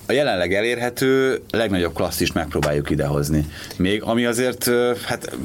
a 0.07 0.13
jelenleg 0.13 0.55
elérhető 0.55 1.43
legnagyobb 1.51 1.95
klasszist 1.95 2.35
megpróbáljuk 2.35 2.91
idehozni. 2.91 3.47
Még 3.77 4.03
ami 4.03 4.25
azért, 4.25 4.71
hát 5.07 5.37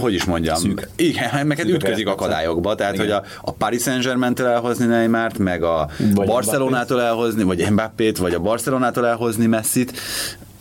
hogy 0.00 0.14
is 0.14 0.24
mondjam, 0.24 0.56
Szűk. 0.56 0.88
igen, 0.96 1.46
meg 1.46 1.56
hát 1.56 1.66
ütközik 1.66 2.06
akadályokba, 2.06 2.74
tehát 2.74 2.94
igen. 2.94 3.04
hogy 3.04 3.14
a, 3.14 3.24
a 3.40 3.52
Paris 3.52 3.82
Saint-Germain-től 3.82 4.46
elhozni 4.46 4.86
Neymart, 4.86 5.38
meg 5.38 5.62
a 5.62 5.88
vagy 6.14 6.26
Barcelonától 6.26 7.02
elhozni, 7.02 7.42
vagy 7.42 7.70
Mbappét, 7.70 8.18
vagy 8.18 8.34
a 8.34 8.40
Barcelonától 8.40 9.06
elhozni 9.06 9.46
Messit, 9.46 9.92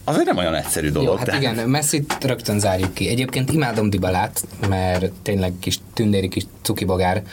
az 0.09 0.21
nem 0.25 0.37
olyan 0.37 0.55
egyszerű 0.55 0.89
dolog. 0.89 1.07
Jó, 1.07 1.15
hát 1.15 1.25
tehát. 1.25 1.41
igen, 1.41 1.69
messi 1.69 2.03
rögtön 2.21 2.59
zárjuk 2.59 2.93
ki. 2.93 3.07
Egyébként 3.07 3.51
imádom 3.51 3.89
Dibalát, 3.89 4.43
mert 4.69 5.11
tényleg 5.23 5.53
kis 5.59 5.79
tündéri 5.93 6.27
kis 6.27 6.43
cukibogár. 6.61 7.23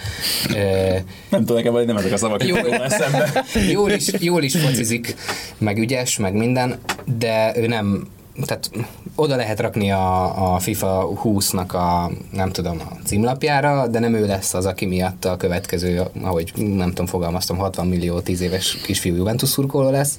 nem 1.30 1.45
tudom, 1.45 1.56
nekem 1.56 1.75
nem 1.75 1.97
ezek 1.97 2.12
a 2.12 2.16
szavak 2.16 2.47
jól, 2.47 2.83
eszembe. 2.83 3.45
jól, 3.71 3.90
is, 3.90 4.11
jól 4.18 4.42
is 4.42 4.56
focizik, 4.56 5.14
meg 5.59 5.78
ügyes, 5.78 6.18
meg 6.18 6.35
minden, 6.35 6.78
de 7.18 7.52
ő 7.56 7.66
nem 7.66 8.09
tehát 8.45 8.71
oda 9.16 9.37
lehet 9.37 9.61
rakni 9.61 9.90
a, 9.90 10.54
a 10.54 10.58
FIFA 10.58 11.12
20-nak 11.25 11.68
a, 11.68 12.11
nem 12.32 12.50
tudom, 12.50 12.80
a 12.90 12.94
címlapjára, 13.04 13.87
de 13.87 13.99
nem 13.99 14.14
ő 14.14 14.26
lesz 14.26 14.54
az, 14.54 14.66
aki 14.66 14.87
miatt 14.87 15.25
a 15.25 15.37
következő, 15.37 16.02
ahogy 16.23 16.52
nem 16.56 16.88
tudom, 16.88 17.06
fogalmaztam, 17.06 17.56
60 17.56 17.87
millió 17.87 18.20
10 18.20 18.40
éves 18.40 18.76
kisfiú 18.85 19.14
Juventus 19.14 19.49
szurkoló 19.49 19.90
lesz. 19.90 20.16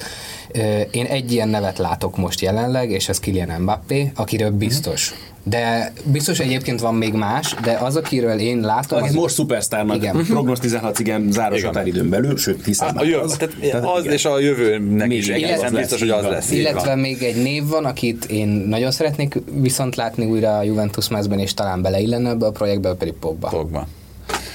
Én 0.92 1.06
egy 1.06 1.32
ilyen 1.32 1.50
nevet 1.50 1.78
látok 1.78 2.18
most 2.18 2.42
jelenleg, 2.42 2.92
és 2.92 3.10
ez 3.10 3.20
Kylian 3.20 3.62
Mbappé, 3.62 4.12
akiről 4.16 4.52
biztos, 4.52 5.14
de 5.50 5.92
biztos 6.04 6.40
egyébként 6.40 6.80
van 6.80 6.96
még 6.96 7.14
más, 7.14 7.56
de 7.64 7.72
az, 7.72 7.96
akiről 7.96 8.40
én 8.40 8.60
látom... 8.60 9.04
Az, 9.04 9.10
az 9.10 9.16
most 9.16 9.34
szupersztárnak 9.34 9.96
igen. 9.96 10.24
prognosztizálhatsz, 10.30 11.00
igen, 11.00 11.32
záros 11.32 11.64
határidőn 11.64 12.10
belül, 12.10 12.38
sőt, 12.38 12.66
hiszen 12.66 12.96
a, 12.96 13.04
jövő, 13.04 13.22
az, 13.22 13.38
tehát, 13.60 13.86
az 13.86 14.06
és 14.06 14.26
a 14.26 14.40
jövőnek 14.40 15.14
is 15.14 15.28
illetve, 15.28 15.70
biztos, 15.70 16.00
hogy 16.00 16.10
az 16.10 16.24
lesz. 16.24 16.52
Illetve 16.52 16.96
még 16.96 17.24
egy 17.24 17.42
név 17.42 17.68
van, 17.68 17.86
akit 17.86 18.26
én 18.26 18.48
nagyon 18.48 18.87
szeretnék 18.92 19.42
viszont 19.52 19.96
látni 19.96 20.26
újra 20.26 20.58
a 20.58 20.64
Juventus 20.64 21.08
mezben, 21.08 21.40
és 21.40 21.54
talán 21.54 21.82
beleillene 21.82 22.30
ebbe 22.30 22.46
a 22.46 22.52
projektbe, 22.52 22.94
pedig 22.94 23.14
Pogba. 23.14 23.48
Pogba. 23.48 23.88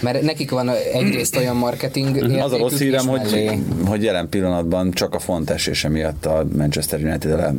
Mert 0.03 0.23
nekik 0.23 0.51
van 0.51 0.71
egyrészt 0.93 1.37
olyan 1.37 1.57
marketing 1.57 2.17
mhm. 2.17 2.41
Az 2.41 2.53
a 2.53 2.57
rossz 2.57 2.79
hírem, 2.79 3.07
hogy, 3.07 3.51
hogy 3.87 4.03
jelen 4.03 4.29
pillanatban 4.29 4.91
csak 4.91 5.15
a 5.15 5.19
font 5.19 5.51
esése 5.51 5.89
miatt 5.89 6.27
a 6.27 6.47
Manchester 6.57 7.01
United 7.01 7.33
a 7.33 7.55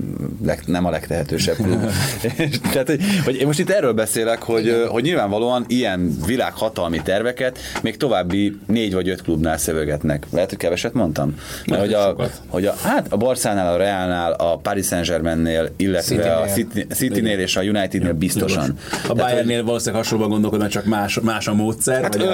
leg, 0.46 0.64
nem 0.66 0.86
a 0.86 0.90
legtehetősebb 0.90 1.56
klub. 1.56 1.90
Tehát, 2.72 2.88
hogy, 2.88 3.02
hogy 3.24 3.36
én 3.36 3.46
most 3.46 3.60
itt 3.60 3.70
erről 3.70 3.94
beszélek, 3.94 4.42
hogy, 4.42 4.86
hogy 4.90 5.04
nyilvánvalóan 5.04 5.66
ilyen 5.68 6.18
világhatalmi 6.26 7.02
terveket 7.02 7.58
még 7.82 7.98
további 7.98 8.58
négy 8.68 8.94
vagy 8.94 9.10
öt 9.10 9.22
klubnál 9.22 9.58
szövegetnek. 9.58 10.26
Lehet, 10.32 10.50
hogy 10.50 10.58
keveset 10.58 10.94
mondtam? 10.94 11.36
Mert 11.66 11.82
hogy 11.82 11.94
a, 11.94 12.16
hogy 12.48 12.66
a, 12.66 12.76
hát 12.84 13.08
a 13.10 13.18
Barszánál, 13.18 13.74
a 13.74 13.78
Realnál, 13.78 14.32
a 14.32 14.58
Paris 14.58 14.86
Saint-Germainnél, 14.86 15.70
illetve 15.78 16.36
a 16.36 16.46
City-nél 16.90 17.40
és 17.40 17.56
a 17.56 17.62
Unitednél 17.62 18.14
biztosan. 18.14 18.78
A 19.08 19.14
Bayernnél 19.14 19.64
valószínűleg 19.64 20.04
hasonlóan 20.04 20.30
gondolkodnak, 20.30 20.70
csak 20.70 20.86
más, 20.86 21.20
más 21.20 21.48
a 21.48 21.54
módszer. 21.54 22.02
Hát, 22.02 22.16
vagy 22.16 22.28
a 22.28 22.33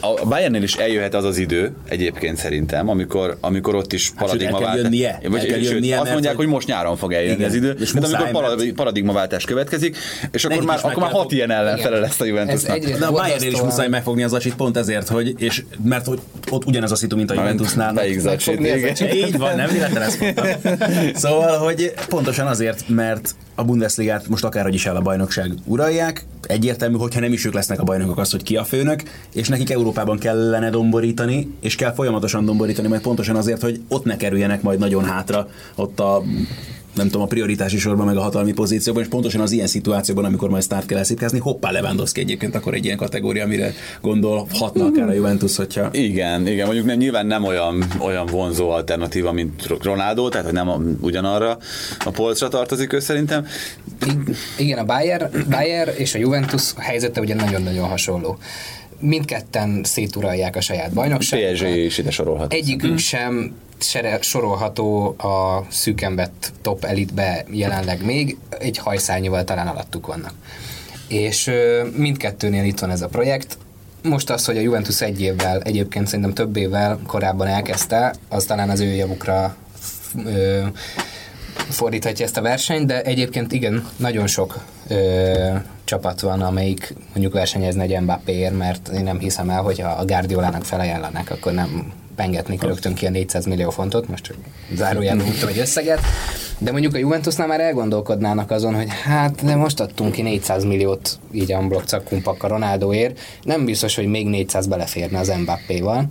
a 0.00 0.26
Bayernnél 0.26 0.62
is 0.62 0.74
eljöhet 0.74 1.14
az 1.14 1.24
az 1.24 1.38
idő, 1.38 1.72
egyébként 1.88 2.36
szerintem, 2.36 2.88
amikor, 2.88 3.36
amikor 3.40 3.74
ott 3.74 3.92
is 3.92 4.12
paradigmaváltás. 4.18 5.02
Hát, 5.02 5.26
vagy, 5.28 5.46
el 5.48 5.58
sőt, 5.58 5.70
jönnie, 5.70 6.00
azt 6.00 6.12
mondják, 6.12 6.36
hogy 6.36 6.46
most 6.46 6.66
nyáron 6.66 6.96
fog 6.96 7.12
eljönni 7.12 7.34
igen, 7.34 7.48
az 7.48 7.54
idő, 7.54 7.76
és 7.80 7.90
tehát 7.90 8.12
amikor 8.12 8.72
paradigmaváltás 8.72 9.44
következik, 9.44 9.96
és 10.32 10.44
akkor 10.44 10.64
már, 10.64 10.78
akkor 10.82 11.02
már 11.02 11.10
hat 11.10 11.32
ilyen 11.32 11.50
ellenfele 11.50 11.98
lesz 11.98 12.20
a 12.20 12.24
Juventusnak. 12.24 12.78
De 12.78 13.06
a 13.06 13.12
Bayernnél 13.12 13.52
is 13.52 13.60
muszáj 13.60 13.88
megfogni 13.88 14.22
az 14.22 14.32
acsit 14.32 14.54
pont 14.54 14.76
ezért, 14.76 15.08
hogy, 15.08 15.34
és 15.38 15.64
mert 15.84 16.06
hogy 16.06 16.18
ott 16.50 16.64
ugyanaz 16.64 16.92
a 16.92 16.96
szitu, 16.96 17.16
mint 17.16 17.30
a 17.30 17.34
Juventusnál. 17.34 18.06
Így 19.12 19.38
van, 19.38 19.56
nem 19.56 19.68
véletlen 19.68 20.02
ezt 20.02 20.20
mondtam. 20.20 20.46
Szóval, 21.14 21.58
hogy 21.58 21.92
pontosan 22.08 22.46
azért, 22.46 22.88
mert 22.88 23.34
a 23.58 23.64
Bundesligát 23.64 24.28
most 24.28 24.44
akárhogy 24.44 24.74
is 24.74 24.86
el 24.86 24.96
a 24.96 25.00
bajnokság 25.00 25.54
uralják, 25.64 26.26
egyértelmű, 26.42 26.96
hogyha 26.96 27.20
nem 27.20 27.32
is 27.32 27.44
ők 27.44 27.54
lesznek 27.54 27.80
a 27.80 27.84
bajnokok 27.84 28.18
az, 28.18 28.30
hogy 28.30 28.42
ki 28.42 28.56
a 28.56 28.64
főnök, 28.64 29.02
és 29.34 29.48
nekik 29.48 29.70
Európában 29.70 30.18
kellene 30.18 30.70
domborítani, 30.70 31.50
és 31.60 31.76
kell 31.76 31.92
folyamatosan 31.92 32.44
domborítani, 32.44 32.88
mert 32.88 33.02
pontosan 33.02 33.36
azért, 33.36 33.62
hogy 33.62 33.80
ott 33.88 34.04
ne 34.04 34.16
kerüljenek 34.16 34.62
majd 34.62 34.78
nagyon 34.78 35.04
hátra, 35.04 35.48
ott 35.74 36.00
a 36.00 36.22
nem 36.96 37.06
tudom, 37.06 37.22
a 37.22 37.26
prioritási 37.26 37.78
sorban, 37.78 38.06
meg 38.06 38.16
a 38.16 38.20
hatalmi 38.20 38.52
pozícióban, 38.52 39.02
és 39.02 39.08
pontosan 39.08 39.40
az 39.40 39.52
ilyen 39.52 39.66
szituációban, 39.66 40.24
amikor 40.24 40.50
majd 40.50 40.62
start 40.62 40.86
kell 40.86 40.98
elszipkázni, 40.98 41.38
hoppá 41.38 41.70
Lewandowski 41.70 42.20
egyébként 42.20 42.54
akkor 42.54 42.74
egy 42.74 42.84
ilyen 42.84 42.96
kategória, 42.96 43.44
amire 43.44 43.72
gondolhatna 44.00 44.84
akár 44.84 45.08
a 45.08 45.12
Juventus, 45.12 45.56
hogyha... 45.56 45.88
Igen, 45.92 46.46
igen, 46.46 46.66
mondjuk 46.66 46.86
nem, 46.86 46.96
nyilván 46.96 47.26
nem 47.26 47.44
olyan, 47.44 47.84
olyan 47.98 48.26
vonzó 48.26 48.70
alternatíva, 48.70 49.32
mint 49.32 49.66
Ronaldo, 49.82 50.28
tehát 50.28 50.52
nem 50.52 50.68
a, 50.68 50.80
ugyanarra 51.00 51.58
a 52.04 52.10
polcra 52.10 52.48
tartozik 52.48 52.92
ő 52.92 52.98
szerintem. 52.98 53.46
Igen, 54.58 54.78
a 54.78 54.84
Bayer, 54.84 55.30
Bayer 55.50 55.94
és 55.96 56.14
a 56.14 56.18
Juventus 56.18 56.72
helyzete 56.76 57.20
ugye 57.20 57.34
nagyon-nagyon 57.34 57.88
hasonló 57.88 58.38
mindketten 59.00 59.80
széturalják 59.84 60.56
a 60.56 60.60
saját 60.60 60.92
bajnokságot. 60.92 61.52
PSG 61.52 61.66
is 61.66 61.98
ide 61.98 62.10
sorolható. 62.10 62.56
Egyikük 62.56 62.98
sem 62.98 63.54
sorolható 64.20 65.06
a 65.18 65.66
szűkembet 65.68 66.52
top 66.62 66.84
elitbe 66.84 67.44
jelenleg 67.50 68.04
még, 68.04 68.36
egy 68.58 68.78
hajszányival 68.78 69.44
talán 69.44 69.66
alattuk 69.66 70.06
vannak. 70.06 70.32
És 71.08 71.50
mindkettőnél 71.96 72.64
itt 72.64 72.78
van 72.78 72.90
ez 72.90 73.02
a 73.02 73.08
projekt, 73.08 73.58
most 74.02 74.30
az, 74.30 74.44
hogy 74.44 74.56
a 74.56 74.60
Juventus 74.60 75.00
egy 75.00 75.20
évvel, 75.20 75.60
egyébként 75.60 76.06
szerintem 76.06 76.34
több 76.34 76.56
évvel 76.56 76.98
korábban 77.06 77.46
elkezdte, 77.46 78.14
az 78.28 78.44
talán 78.44 78.70
az 78.70 78.80
ő 78.80 78.94
javukra 78.94 79.56
ö, 80.24 80.62
fordíthatja 81.68 82.24
ezt 82.24 82.36
a 82.36 82.42
versenyt, 82.42 82.86
de 82.86 83.02
egyébként 83.02 83.52
igen, 83.52 83.88
nagyon 83.96 84.26
sok 84.26 84.58
ö, 84.88 85.54
csapat 85.84 86.20
van, 86.20 86.42
amelyik 86.42 86.94
mondjuk 87.12 87.32
versenyezne 87.32 87.82
egy 87.82 88.00
Mbappéért, 88.00 88.58
mert 88.58 88.88
én 88.88 89.02
nem 89.02 89.18
hiszem 89.18 89.50
el, 89.50 89.62
hogy 89.62 89.80
a 89.80 90.04
Guardiolának 90.04 90.64
felajánlanak, 90.64 91.30
akkor 91.30 91.52
nem 91.52 91.92
pengetnék 92.16 92.62
rögtön 92.62 92.94
ki 92.94 93.06
a 93.06 93.10
400 93.10 93.46
millió 93.46 93.70
fontot, 93.70 94.08
most 94.08 94.24
csak 94.24 94.36
zárójelben 94.74 95.26
mondtam 95.26 95.48
egy 95.48 95.58
összeget, 95.58 96.00
de 96.58 96.72
mondjuk 96.72 96.94
a 96.94 96.98
Juventusnál 96.98 97.46
már 97.46 97.60
elgondolkodnának 97.60 98.50
azon, 98.50 98.74
hogy 98.74 98.88
hát 99.04 99.44
de 99.44 99.54
most 99.54 99.80
adtunk 99.80 100.12
ki 100.12 100.22
400 100.22 100.64
milliót 100.64 101.18
így 101.32 101.52
a 101.52 101.66
blokk 101.66 102.42
a 102.42 102.46
Ronaldoért, 102.46 103.18
nem 103.42 103.64
biztos, 103.64 103.94
hogy 103.94 104.06
még 104.06 104.26
400 104.26 104.66
beleférne 104.66 105.18
az 105.18 105.32
Mbappéval, 105.42 106.04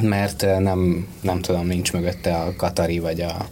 mert 0.00 0.46
nem, 0.58 1.08
nem 1.20 1.40
tudom, 1.40 1.66
nincs 1.66 1.92
mögötte 1.92 2.34
a 2.34 2.54
Katari 2.56 2.98
vagy 2.98 3.20
a 3.20 3.46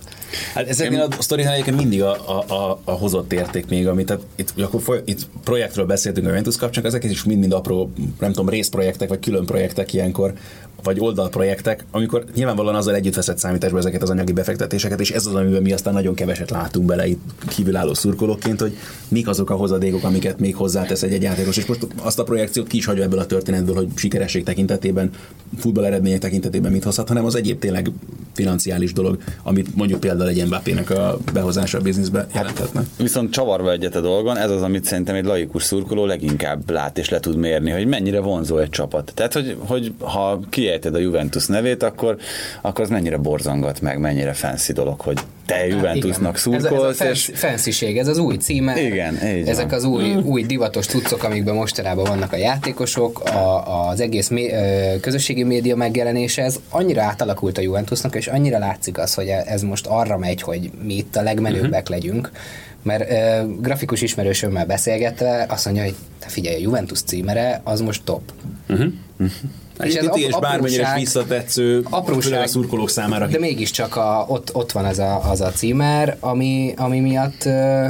Hát 0.55 0.69
ezeknél 0.69 1.00
a 1.00 1.23
sztorinál 1.23 1.52
egyébként 1.52 1.76
mindig 1.76 2.02
a, 2.02 2.12
a, 2.12 2.55
a, 2.55 2.81
a, 2.85 2.90
hozott 2.90 3.33
érték 3.33 3.69
még, 3.69 3.87
amit 3.87 4.07
tehát 4.07 4.23
itt, 4.35 4.52
akkor 4.61 4.83
foly, 4.83 5.02
itt 5.05 5.26
projektről 5.45 5.87
beszéltünk 5.87 6.26
a 6.26 6.28
Juventus 6.28 6.57
kapcsán, 6.57 6.85
ezek 6.85 7.05
is 7.05 7.25
mind-mind 7.25 7.52
apró, 7.52 7.93
nem 8.19 8.33
tudom, 8.33 8.49
részprojektek, 8.49 9.09
vagy 9.09 9.21
külön 9.21 9.47
projektek 9.47 9.93
ilyenkor, 9.93 10.33
vagy 10.83 11.00
oldalprojektek, 11.00 11.85
amikor 11.90 12.25
nyilvánvalóan 12.35 12.75
azzal 12.75 12.95
együtt 12.95 13.14
veszett 13.14 13.38
számításba 13.38 13.78
ezeket 13.78 14.02
az 14.02 14.11
anyagi 14.11 14.33
befektetéseket, 14.33 15.00
és 15.00 15.11
ez 15.11 15.26
az, 15.26 15.35
amiben 15.35 15.62
mi 15.62 15.73
aztán 15.73 15.95
nagyon 15.95 16.14
keveset 16.14 16.50
látunk 16.50 16.87
bele 16.87 17.07
itt 17.07 17.21
kívülálló 17.49 17.95
szurkolóként, 17.95 18.61
hogy 18.61 18.76
mik 19.09 19.28
azok 19.28 19.50
a 19.50 19.55
hozadékok, 19.55 20.05
amiket 20.05 20.38
még 20.38 20.55
hozzátesz 20.55 21.02
egy, 21.02 21.12
egy 21.12 21.23
játékos. 21.23 21.57
És 21.57 21.66
most 21.66 21.87
azt 21.97 22.19
a 22.19 22.25
projekciót 22.25 22.66
ki 22.66 22.76
is 22.76 22.85
hagyja 22.85 23.02
ebből 23.02 23.19
a 23.19 23.26
történetből, 23.26 23.75
hogy 23.75 23.88
sikeresség 23.95 24.45
tekintetében, 24.45 25.11
futball 25.59 25.85
eredmények 25.85 26.21
tekintetében 26.21 26.73
mit 26.73 26.85
hozhat, 26.85 27.09
hanem 27.09 27.25
az 27.25 27.35
egyéb 27.35 27.59
tényleg 27.59 27.90
financiális 28.33 28.93
dolog, 28.93 29.19
amit 29.43 29.76
mondjuk 29.76 30.00
például 30.00 30.25
egy 30.28 30.47
Mbappének 30.47 30.90
a 30.90 31.18
behozása 31.33 31.78
a 31.78 31.80
bizniszbe 31.80 32.26
jelenthetne. 32.35 32.83
Viszont 32.99 33.33
csavarva 33.33 33.71
egyet 33.71 33.95
a 33.95 34.00
dolgon, 34.00 34.37
ez 34.37 34.50
az, 34.50 34.62
amit 34.62 34.85
szerintem 34.85 35.14
egy 35.14 35.25
laikus 35.25 35.62
szurkoló 35.62 36.06
leginkább 36.06 36.71
lát 36.71 36.99
és 36.99 37.09
le 37.09 37.21
tud 37.21 37.37
mérni, 37.37 37.71
hogy 37.71 37.87
mennyire 37.87 38.21
vonzó 38.21 38.59
egy 38.59 38.71
csapat. 38.71 39.12
Tehát, 39.14 39.33
hogy, 39.33 39.56
hogy 39.59 39.92
ha 40.00 40.40
kiejted 40.50 40.95
a 40.95 40.99
Juventus 40.99 41.47
nevét, 41.47 41.83
akkor, 41.83 42.16
akkor 42.62 42.85
az 42.85 42.90
mennyire 42.90 43.16
borzongat 43.16 43.80
meg, 43.80 43.99
mennyire 43.99 44.33
fancy 44.33 44.73
dolog, 44.73 45.00
hogy 45.00 45.18
te 45.47 45.66
Juventusnak 45.66 46.37
szurkolsz. 46.37 47.00
Ez 47.00 47.06
a, 47.06 47.11
ez 47.11 47.28
a 47.33 47.37
fancy, 47.37 47.99
ez 47.99 48.09
az 48.09 48.18
új 48.18 48.37
címe. 48.37 48.80
Igen, 48.80 49.26
így 49.26 49.49
Ezek 49.49 49.71
van. 49.71 49.78
az 49.78 49.85
új, 49.85 50.14
új 50.14 50.42
divatos 50.45 50.87
cuccok, 50.87 51.23
amikben 51.23 51.54
mostanában 51.54 52.04
vannak 52.04 52.33
a 52.33 52.37
játékosok, 52.37 53.21
a, 53.21 53.88
az 53.88 54.00
egész 54.00 54.28
mé, 54.28 54.52
közösségi 55.00 55.42
média 55.42 55.76
megjelenése, 55.76 56.42
ez 56.42 56.61
annyira 56.71 57.02
átalakult 57.02 57.59
a 57.59 57.61
Juventusnak, 57.61 58.14
és 58.14 58.26
annyira 58.26 58.59
látszik 58.59 58.99
az, 58.99 59.14
hogy 59.14 59.28
ez 59.28 59.62
most 59.62 59.87
arra 59.87 60.15
megy, 60.18 60.42
hogy 60.42 60.70
mi 60.82 60.96
itt 60.96 61.16
a 61.16 61.23
legmenőbbek 61.23 61.70
uh-huh. 61.70 61.88
legyünk, 61.88 62.30
mert 62.82 63.11
uh, 63.11 63.61
grafikus 63.61 64.02
ismerősömmel 64.02 64.66
beszélgetve 64.66 65.46
azt 65.49 65.64
mondja, 65.64 65.82
hogy 65.82 65.94
te 66.18 66.28
figyelj, 66.28 66.56
a 66.56 66.61
Juventus 66.61 67.00
címere 67.00 67.61
az 67.64 67.80
most 67.80 68.02
top. 68.04 68.32
Uh-huh. 68.68 68.92
Uh-huh. 69.18 69.50
És 69.85 69.94
ez 69.94 70.06
és 70.14 70.37
bármennyire 70.40 70.92
is 70.96 71.02
visszatetsző, 71.02 71.82
apróság, 71.90 72.42
a 72.42 72.46
szurkolók 72.46 72.90
számára. 72.90 73.26
De 73.26 73.38
mégiscsak 73.38 73.96
a, 73.96 74.25
ott, 74.28 74.54
ott 74.54 74.73
van 74.73 74.85
az 74.85 74.99
a, 74.99 75.30
az 75.30 75.40
a 75.40 75.50
címer, 75.50 76.16
ami, 76.20 76.75
ami 76.76 77.00
miatt 77.00 77.44
uh, 77.44 77.87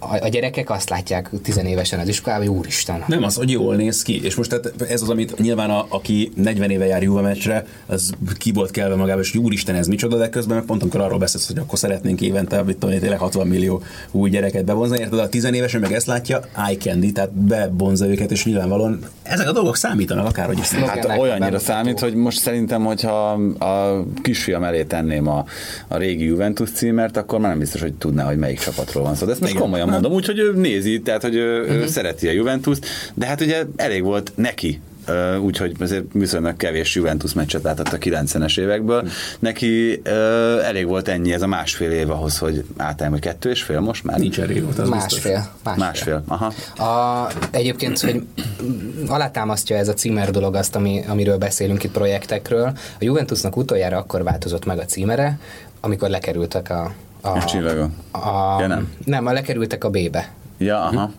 a, 0.00 0.24
a 0.24 0.28
gyerekek 0.28 0.70
azt 0.70 0.90
látják 0.90 1.30
tizenévesen 1.42 1.98
az 1.98 2.08
iskolában, 2.08 2.46
hogy 2.46 2.56
úristen. 2.56 3.04
Nem 3.06 3.22
az, 3.22 3.34
hogy 3.34 3.50
jól 3.50 3.76
néz 3.76 4.02
ki. 4.02 4.24
És 4.24 4.34
most 4.34 4.50
tehát 4.50 4.90
ez 4.90 5.02
az, 5.02 5.08
amit 5.08 5.38
nyilván 5.38 5.70
a, 5.70 5.86
aki 5.88 6.32
40 6.36 6.70
éve 6.70 6.86
jár 6.86 7.02
Juve 7.02 7.20
meccsre, 7.20 7.66
az 7.86 8.12
ki 8.38 8.52
volt 8.52 8.70
kelve 8.70 8.94
magába, 8.94 9.20
és 9.20 9.32
hogy 9.32 9.40
úristen, 9.40 9.74
ez 9.74 9.86
micsoda, 9.86 10.16
de 10.16 10.28
közben 10.28 10.56
meg 10.56 10.66
pont 10.66 10.82
amikor 10.82 11.00
arról 11.00 11.18
beszélsz, 11.18 11.46
hogy 11.46 11.58
akkor 11.58 11.78
szeretnénk 11.78 12.20
évente, 12.20 12.62
mit 12.62 12.76
tudom, 12.76 12.98
tényleg 12.98 13.18
60 13.18 13.46
millió 13.46 13.82
új 14.10 14.30
gyereket 14.30 14.64
bevonzni, 14.64 14.98
érted? 14.98 15.18
A 15.18 15.28
tizenévesen 15.28 15.80
meg 15.80 15.92
ezt 15.92 16.06
látja, 16.06 16.40
eye 16.66 16.76
candy, 16.76 17.12
tehát 17.12 17.32
bebonza 17.32 18.08
őket, 18.08 18.30
és 18.30 18.44
nyilvánvalóan 18.44 18.98
ezek 19.22 19.48
a 19.48 19.52
dolgok 19.52 19.76
számítanak, 19.76 20.26
akárhogy 20.26 20.58
is. 20.58 20.68
Hát 20.68 21.18
olyannyira 21.18 21.58
számít, 21.58 22.00
hogy 22.00 22.14
most 22.14 22.38
szerintem, 22.38 22.84
hogyha 22.84 23.30
a 23.58 24.04
kisfiam 24.22 24.64
elé 24.64 24.84
tenném 24.84 25.28
a, 25.28 25.44
a 25.88 25.96
régi 25.96 26.24
Juventus 26.24 26.70
címert, 26.70 27.16
akkor 27.16 27.38
már 27.38 27.50
nem 27.50 27.58
biztos, 27.58 27.80
hogy 27.80 27.94
tudná, 27.94 28.24
hogy 28.24 28.36
melyik 28.36 28.58
csapatról 28.58 29.02
van 29.02 29.14
szó. 29.14 29.26
De 29.26 29.32
ezt 29.32 29.40
most 29.40 29.54
komolyan 29.54 29.89
mondom, 29.90 30.12
úgyhogy 30.12 30.38
ő 30.38 30.52
nézi, 30.52 31.00
tehát 31.00 31.22
hogy 31.22 31.34
ő, 31.34 31.60
uh-huh. 31.60 31.76
ő 31.76 31.78
mhm. 31.78 31.88
szereti 31.88 32.28
a 32.28 32.32
juventus 32.32 32.78
de 33.14 33.26
hát 33.26 33.40
ugye 33.40 33.64
elég 33.76 34.02
volt 34.02 34.32
neki 34.34 34.80
Uh, 35.08 35.44
úgyhogy 35.44 35.76
azért 35.80 36.04
viszonylag 36.12 36.56
kevés 36.56 36.94
Juventus 36.94 37.32
meccset 37.32 37.62
látott 37.62 37.88
a 37.88 37.98
90-es 37.98 38.58
évekből. 38.58 39.08
Neki 39.38 40.02
uh, 40.06 40.66
elég 40.66 40.86
volt 40.86 41.08
ennyi, 41.08 41.32
ez 41.32 41.42
a 41.42 41.46
másfél 41.46 41.90
év 41.90 42.10
ahhoz, 42.10 42.38
hogy 42.38 42.64
átálljon, 42.76 43.18
hogy 43.18 43.20
kettő 43.20 43.50
és 43.50 43.62
fél 43.62 43.80
most 43.80 44.04
már? 44.04 44.18
Nincs 44.18 44.40
elég 44.40 44.62
volt, 44.64 44.78
az 44.78 44.88
másfél, 44.88 45.50
másfél. 45.64 45.84
Másfél, 45.84 46.22
aha. 46.26 46.52
A, 46.76 47.30
egyébként, 47.50 48.00
hogy 48.00 48.22
alátámasztja 49.06 49.76
ez 49.76 49.88
a 49.88 49.94
címer 49.94 50.30
dolog 50.30 50.54
azt, 50.54 50.76
ami, 50.76 51.04
amiről 51.08 51.38
beszélünk 51.38 51.84
itt 51.84 51.92
projektekről. 51.92 52.72
A 52.76 53.04
Juventusnak 53.04 53.56
utoljára 53.56 53.96
akkor 53.96 54.22
változott 54.22 54.64
meg 54.64 54.78
a 54.78 54.84
címere, 54.84 55.38
amikor 55.80 56.08
lekerültek 56.08 56.70
a, 56.70 56.94
a, 57.20 57.36
és 57.36 57.44
csillagon. 57.44 57.94
A, 58.10 58.60
ja, 58.60 58.66
nem. 58.66 58.92
nem, 59.04 59.26
a 59.26 59.32
lekerültek 59.32 59.84
a 59.84 59.90
B-be. 59.90 60.32
Ja, 60.58 60.76
aha. 60.76 61.10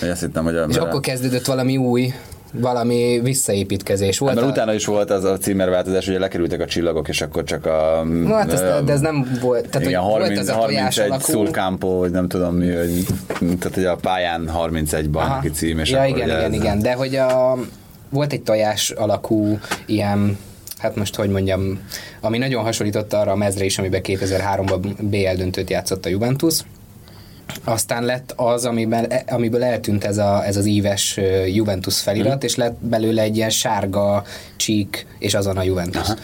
Hm. 0.00 0.10
Azt 0.10 0.20
hittem, 0.20 0.44
hogy 0.44 0.56
a, 0.56 0.64
És 0.64 0.76
akkor 0.76 1.00
kezdődött 1.00 1.46
valami 1.46 1.76
új, 1.76 2.12
valami 2.52 3.20
visszaépítkezés 3.22 4.18
volt. 4.18 4.34
Mert 4.34 4.46
a... 4.46 4.50
utána 4.50 4.72
is 4.72 4.86
volt 4.86 5.10
az 5.10 5.24
a 5.24 5.38
címerváltozás, 5.38 6.06
hogy 6.06 6.18
lekerültek 6.18 6.60
a 6.60 6.66
csillagok, 6.66 7.08
és 7.08 7.20
akkor 7.20 7.44
csak 7.44 7.66
a... 7.66 8.04
No, 8.04 8.34
hát 8.34 8.52
ez, 8.52 8.84
de 8.84 8.92
ez 8.92 9.00
nem 9.00 9.38
volt. 9.40 9.68
Tehát, 9.68 9.88
igen, 9.88 10.00
hogy 10.00 10.12
30, 10.12 10.28
volt 10.28 10.40
ez 10.40 10.48
a 10.48 10.58
31 10.58 11.20
Szulkámpó, 11.20 11.98
vagy 11.98 12.10
nem 12.10 12.28
tudom 12.28 12.54
mi, 12.54 12.72
hogy, 12.72 13.06
tehát 13.38 13.74
hogy 13.74 13.84
a 13.84 13.96
pályán 13.96 14.48
31 14.48 15.10
bajnoki 15.10 15.50
cím, 15.50 15.78
és 15.78 15.90
ja, 15.90 15.98
akkor 15.98 16.08
igen, 16.08 16.28
igen, 16.28 16.42
ez... 16.42 16.52
igen, 16.52 16.78
de 16.78 16.94
hogy 16.94 17.16
a, 17.16 17.58
volt 18.08 18.32
egy 18.32 18.42
tojás 18.42 18.90
alakú 18.90 19.58
ilyen 19.86 20.38
hát 20.82 20.96
most 20.96 21.14
hogy 21.14 21.30
mondjam, 21.30 21.80
ami 22.20 22.38
nagyon 22.38 22.62
hasonlította 22.62 23.18
arra 23.20 23.32
a 23.32 23.36
mezre 23.36 23.64
is, 23.64 23.78
amiben 23.78 24.00
2003-ban 24.04 24.94
BL 25.00 25.36
döntőt 25.36 25.70
játszott 25.70 26.06
a 26.06 26.08
Juventus. 26.08 26.60
Aztán 27.64 28.04
lett 28.04 28.32
az, 28.36 28.64
amiben, 28.64 29.12
amiből 29.28 29.64
eltűnt 29.64 30.04
ez, 30.04 30.18
a, 30.18 30.44
ez 30.46 30.56
az 30.56 30.66
íves 30.66 31.20
Juventus 31.46 32.00
felirat, 32.00 32.36
mm. 32.36 32.46
és 32.46 32.56
lett 32.56 32.76
belőle 32.80 33.22
egy 33.22 33.36
ilyen 33.36 33.50
sárga 33.50 34.24
csík, 34.56 35.06
és 35.18 35.34
azon 35.34 35.56
a 35.56 35.62
Juventus. 35.62 36.08
Aha. 36.08 36.16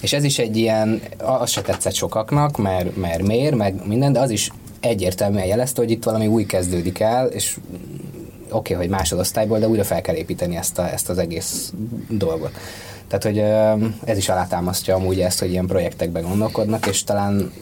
És 0.00 0.12
ez 0.12 0.24
is 0.24 0.38
egy 0.38 0.56
ilyen, 0.56 1.00
az 1.18 1.50
se 1.50 1.60
tetszett 1.60 1.94
sokaknak, 1.94 2.58
mert, 2.58 2.96
mert 2.96 3.22
miért, 3.22 3.54
meg 3.54 3.86
minden, 3.86 4.12
de 4.12 4.20
az 4.20 4.30
is 4.30 4.50
egyértelműen 4.80 5.46
jelezte, 5.46 5.80
hogy 5.80 5.90
itt 5.90 6.04
valami 6.04 6.26
új 6.26 6.44
kezdődik 6.44 7.00
el, 7.00 7.26
és 7.26 7.56
oké, 8.50 8.74
okay, 8.74 8.86
hogy 8.86 8.96
másodosztályból, 8.96 9.58
de 9.58 9.68
újra 9.68 9.84
fel 9.84 10.00
kell 10.00 10.14
építeni 10.14 10.56
ezt, 10.56 10.78
a, 10.78 10.92
ezt 10.92 11.08
az 11.08 11.18
egész 11.18 11.72
dolgot. 12.08 12.52
Tehát, 13.18 13.36
hogy 13.36 14.08
ez 14.08 14.16
is 14.16 14.28
alátámasztja 14.28 14.94
amúgy 14.94 15.20
ezt, 15.20 15.40
hogy 15.40 15.50
ilyen 15.50 15.66
projektekben 15.66 16.22
gondolkodnak, 16.22 16.86
és 16.86 17.04
talán 17.04 17.52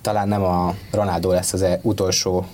talán 0.00 0.28
nem 0.28 0.42
a 0.42 0.74
Ronaldo 0.90 1.32
lesz 1.32 1.52
az 1.52 1.62
e- 1.62 1.78
utolsó 1.82 2.46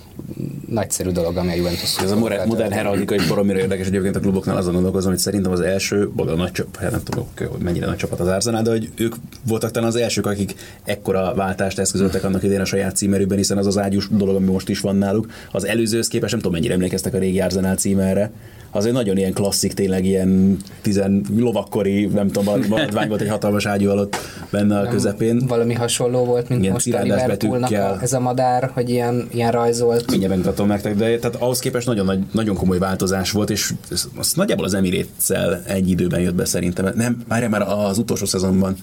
nagyszerű 0.67 1.09
dolog, 1.09 1.37
ami 1.37 1.51
a 1.51 1.55
Juventus. 1.55 1.99
Ez 1.99 2.11
a 2.11 2.15
modern, 2.15 2.47
modern 2.47 2.71
heraldika 2.71 3.13
egy 3.13 3.27
baromira 3.27 3.59
érdekes 3.59 3.87
egyébként 3.87 4.15
a 4.15 4.19
kluboknál 4.19 4.57
azon 4.57 4.73
gondolkozom, 4.73 5.11
hogy 5.11 5.19
szerintem 5.19 5.51
az 5.51 5.59
első, 5.59 6.11
a 6.15 6.23
nagy 6.23 6.51
csapat, 6.51 6.75
hát 6.75 6.91
nem 6.91 7.03
tudom, 7.03 7.27
hogy 7.35 7.61
mennyire 7.61 7.85
nagy 7.85 7.95
csapat 7.95 8.19
az 8.19 8.27
Arsenal, 8.27 8.61
de 8.61 8.69
hogy 8.69 8.89
ők 8.95 9.15
voltak 9.47 9.71
talán 9.71 9.89
az 9.89 9.95
elsők, 9.95 10.25
akik 10.25 10.55
ekkora 10.83 11.33
váltást 11.35 11.79
eszközöltek 11.79 12.23
annak 12.23 12.43
idén 12.43 12.61
a 12.61 12.65
saját 12.65 12.95
címerükben, 12.95 13.37
hiszen 13.37 13.57
az 13.57 13.67
az 13.67 13.77
ágyus 13.77 14.07
dolog, 14.09 14.35
ami 14.35 14.45
most 14.45 14.69
is 14.69 14.79
van 14.79 14.95
náluk. 14.95 15.31
Az 15.51 15.65
előzőhöz 15.65 16.07
képest 16.07 16.31
nem 16.31 16.41
tudom, 16.41 16.55
mennyire 16.55 16.73
emlékeztek 16.73 17.13
a 17.13 17.17
régi 17.17 17.41
Arsenal 17.41 17.75
címerre, 17.75 18.31
az 18.71 18.85
egy 18.85 18.91
nagyon 18.91 19.17
ilyen 19.17 19.33
klasszik, 19.33 19.73
tényleg 19.73 20.05
ilyen 20.05 20.57
tizen 20.81 21.25
lovakkori, 21.37 22.05
nem 22.05 22.27
tudom, 22.27 22.61
maradvány 22.69 23.07
volt 23.07 23.21
egy 23.21 23.29
hatalmas 23.29 23.65
ágyú 23.65 23.89
alatt 23.89 24.17
benne 24.49 24.79
a 24.79 24.87
közepén. 24.87 25.43
Valami 25.47 25.73
hasonló 25.73 26.25
volt, 26.25 26.49
mint 26.49 26.61
ilyen 26.61 26.73
most 26.73 26.93
a 26.93 27.01
Liverpoolnak 27.01 27.71
a, 27.71 27.97
ez 28.01 28.13
a 28.13 28.19
madár, 28.19 28.71
hogy 28.73 28.89
ilyen, 28.89 29.27
ilyen 29.31 29.51
rajzolt. 29.51 30.09
Mindjárt 30.09 30.33
megmutatom 30.35 30.67
nektek, 30.67 30.95
de 30.95 31.17
tehát 31.17 31.35
ahhoz 31.35 31.59
képest 31.59 31.87
nagyon, 31.87 32.05
nagy, 32.05 32.19
nagyon 32.31 32.55
komoly 32.55 32.77
változás 32.77 33.31
volt, 33.31 33.49
és 33.49 33.73
az 34.17 34.33
nagyjából 34.33 34.65
az 34.65 34.73
emirates 34.73 35.29
egy 35.65 35.89
időben 35.89 36.19
jött 36.19 36.35
be 36.35 36.45
szerintem. 36.45 36.91
Nem, 36.95 37.23
már, 37.27 37.47
már 37.47 37.61
az 37.61 37.97
utolsó 37.97 38.25
szezonban 38.25 38.75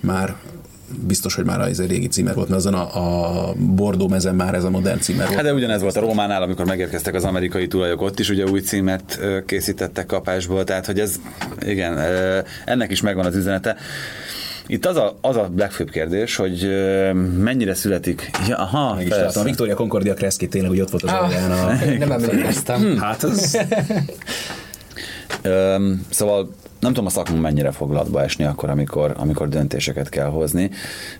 már 0.00 0.34
biztos, 1.06 1.34
hogy 1.34 1.44
már 1.44 1.60
az 1.60 1.80
egy 1.80 1.90
régi 1.90 2.06
címer 2.06 2.34
volt, 2.34 2.48
mert 2.48 2.60
azon 2.60 2.74
a, 2.74 3.48
a 3.48 3.52
Bordó 3.54 4.08
mezen 4.08 4.34
már 4.34 4.54
ez 4.54 4.64
a 4.64 4.70
modern 4.70 5.00
címer 5.00 5.24
volt. 5.24 5.36
Hát 5.36 5.44
de 5.44 5.54
ugyanez 5.54 5.80
volt 5.80 5.96
a 5.96 6.00
Rómánál, 6.00 6.42
amikor 6.42 6.64
megérkeztek 6.64 7.14
az 7.14 7.24
amerikai 7.24 7.66
tulajok, 7.66 8.02
ott 8.02 8.18
is 8.18 8.30
ugye 8.30 8.44
új 8.44 8.60
címet 8.60 9.20
készítettek 9.46 10.06
kapásból, 10.06 10.64
tehát 10.64 10.86
hogy 10.86 11.00
ez, 11.00 11.20
igen, 11.60 11.98
ennek 12.64 12.90
is 12.90 13.00
megvan 13.00 13.26
az 13.26 13.36
üzenete. 13.36 13.76
Itt 14.66 14.86
az 14.86 14.96
a, 14.96 15.18
az 15.20 15.36
a 15.36 15.50
legfőbb 15.56 15.90
kérdés, 15.90 16.36
hogy 16.36 16.68
mennyire 17.38 17.74
születik. 17.74 18.30
Ja, 18.48 18.56
aha, 18.56 18.94
Meg 18.94 19.06
is 19.06 19.12
a 19.12 19.42
Victoria 19.42 19.74
Concordia 19.74 20.14
Kreski 20.14 20.48
tényleg, 20.48 20.70
hogy 20.70 20.80
ott 20.80 20.90
volt 20.90 21.02
az 21.02 21.10
ah, 21.10 21.24
alján. 21.24 21.50
A... 21.50 21.84
Nem 21.98 22.12
emlékeztem. 22.12 22.98
Hát 22.98 23.22
az... 23.22 23.58
szóval 26.10 26.50
nem 26.86 26.94
tudom 26.94 27.10
a 27.10 27.10
szakma 27.10 27.40
mennyire 27.40 27.70
foglatba 27.70 28.22
esni 28.22 28.44
akkor, 28.44 28.70
amikor, 28.70 29.14
amikor 29.16 29.48
döntéseket 29.48 30.08
kell 30.08 30.26
hozni, 30.26 30.70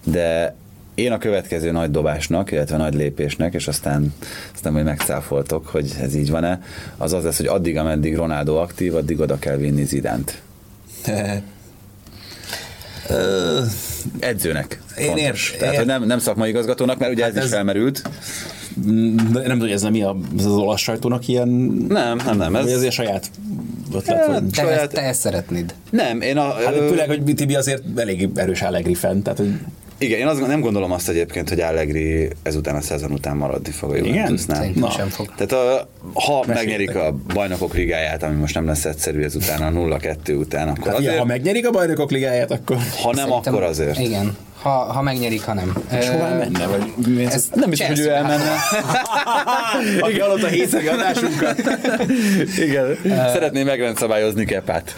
de 0.05 0.55
én 0.94 1.12
a 1.12 1.18
következő 1.18 1.70
nagy 1.70 1.90
dobásnak, 1.90 2.52
illetve 2.52 2.76
nagy 2.76 2.94
lépésnek, 2.94 3.55
és 3.55 3.68
aztán, 3.68 4.14
aztán 4.55 4.72
majd 4.72 4.85
megcáfoltok, 4.85 5.66
hogy 5.66 5.92
ez 6.00 6.14
így 6.14 6.31
van-e, 6.31 6.62
az 6.96 7.12
az 7.12 7.24
lesz, 7.24 7.37
hogy 7.37 7.46
addig, 7.46 7.76
ameddig 7.76 8.16
Ronaldo 8.16 8.57
aktív, 8.57 8.94
addig 8.94 9.20
oda 9.20 9.38
kell 9.38 9.57
vinni 9.57 9.85
Zidánt. 9.85 10.42
Edzőnek. 14.18 14.81
Én 14.98 15.16
ér, 15.16 15.35
Tehát, 15.59 15.72
ér. 15.72 15.79
hogy 15.79 15.87
nem, 15.87 16.05
nem 16.05 16.18
szakmai 16.18 16.48
igazgatónak, 16.48 16.98
mert 16.98 17.12
ugye 17.12 17.22
hát 17.22 17.31
ez, 17.31 17.37
ez 17.37 17.44
is 17.44 17.50
felmerült. 17.50 18.02
Nem 18.84 19.42
tudom, 19.42 19.58
hogy 19.58 19.70
ez 19.70 19.82
nem 19.82 19.92
mi 19.92 20.02
a, 20.02 20.16
ez 20.38 20.44
az 20.44 20.52
olasz 20.52 20.80
sajtónak 20.80 21.28
ilyen... 21.28 21.48
Nem, 21.88 22.20
nem, 22.24 22.36
nem. 22.36 22.56
Ez, 22.56 22.62
vagy 22.62 22.72
azért 22.72 22.92
saját 22.92 23.30
ötlet? 23.94 24.26
Vagy... 24.26 24.46
Te, 24.46 24.62
saját... 24.62 24.92
te 24.92 25.00
ezt 25.00 25.20
szeretnéd. 25.20 25.74
Nem, 25.90 26.20
én 26.20 26.36
a... 26.36 26.52
Hát 26.52 26.74
főleg, 26.74 27.08
hogy 27.08 27.34
Tibi 27.34 27.54
azért 27.54 27.82
elég 27.96 28.28
erős 28.34 28.62
Allegri 28.62 28.94
fenn, 28.94 29.22
tehát 29.22 29.38
hogy... 29.38 29.52
Igen, 29.98 30.18
én 30.18 30.26
azt 30.26 30.46
nem 30.46 30.60
gondolom 30.60 30.92
azt 30.92 31.08
egyébként, 31.08 31.48
hogy 31.48 31.60
Allegri 31.60 32.28
ezután 32.42 32.74
a 32.74 32.80
szezon 32.80 33.12
után 33.12 33.36
maradni 33.36 33.70
fog 33.70 33.90
a 33.90 33.96
Juventusnál. 33.96 34.64
Igen? 34.64 34.90
sem 34.90 35.08
fog. 35.08 35.32
Tehát 35.36 35.52
a, 35.52 35.88
ha 36.14 36.44
Meséltek. 36.46 36.54
megnyerik 36.54 36.94
a 36.94 37.16
bajnokok 37.34 37.74
ligáját, 37.74 38.22
ami 38.22 38.34
most 38.34 38.54
nem 38.54 38.66
lesz 38.66 38.84
egyszerű 38.84 39.22
ezután 39.22 39.76
a 39.76 39.80
0-2 39.80 40.38
után, 40.38 40.68
akkor 40.68 40.86
hát 40.86 40.96
azért... 40.96 41.18
ha 41.18 41.24
megnyerik 41.24 41.66
a 41.66 41.70
bajnokok 41.70 42.10
ligáját, 42.10 42.50
akkor... 42.50 42.76
Ha 42.76 43.12
nem, 43.12 43.26
Szerintem, 43.26 43.54
akkor 43.54 43.66
azért. 43.66 43.98
Igen 43.98 44.36
ha, 44.66 44.92
ha 44.92 45.02
megnyerik, 45.02 45.44
ha 45.44 45.55
nem. 45.55 45.76
És 45.98 46.09
hová 46.09 46.29
menne? 46.29 46.66
Vagy 46.66 46.92
ez 47.31 47.48
nem 47.55 47.72
is, 47.72 47.87
hogy 47.87 47.98
ő 47.98 48.11
elmenne. 48.11 48.52
Aki 50.00 50.18
hallott 50.18 50.42
a 50.42 50.46
hétszegi 50.46 50.87
adásunkat. 50.87 51.62
Igen. 52.59 52.98
Szeretném 53.05 53.66
megrendszabályozni 53.66 54.44
Kepát. 54.44 54.94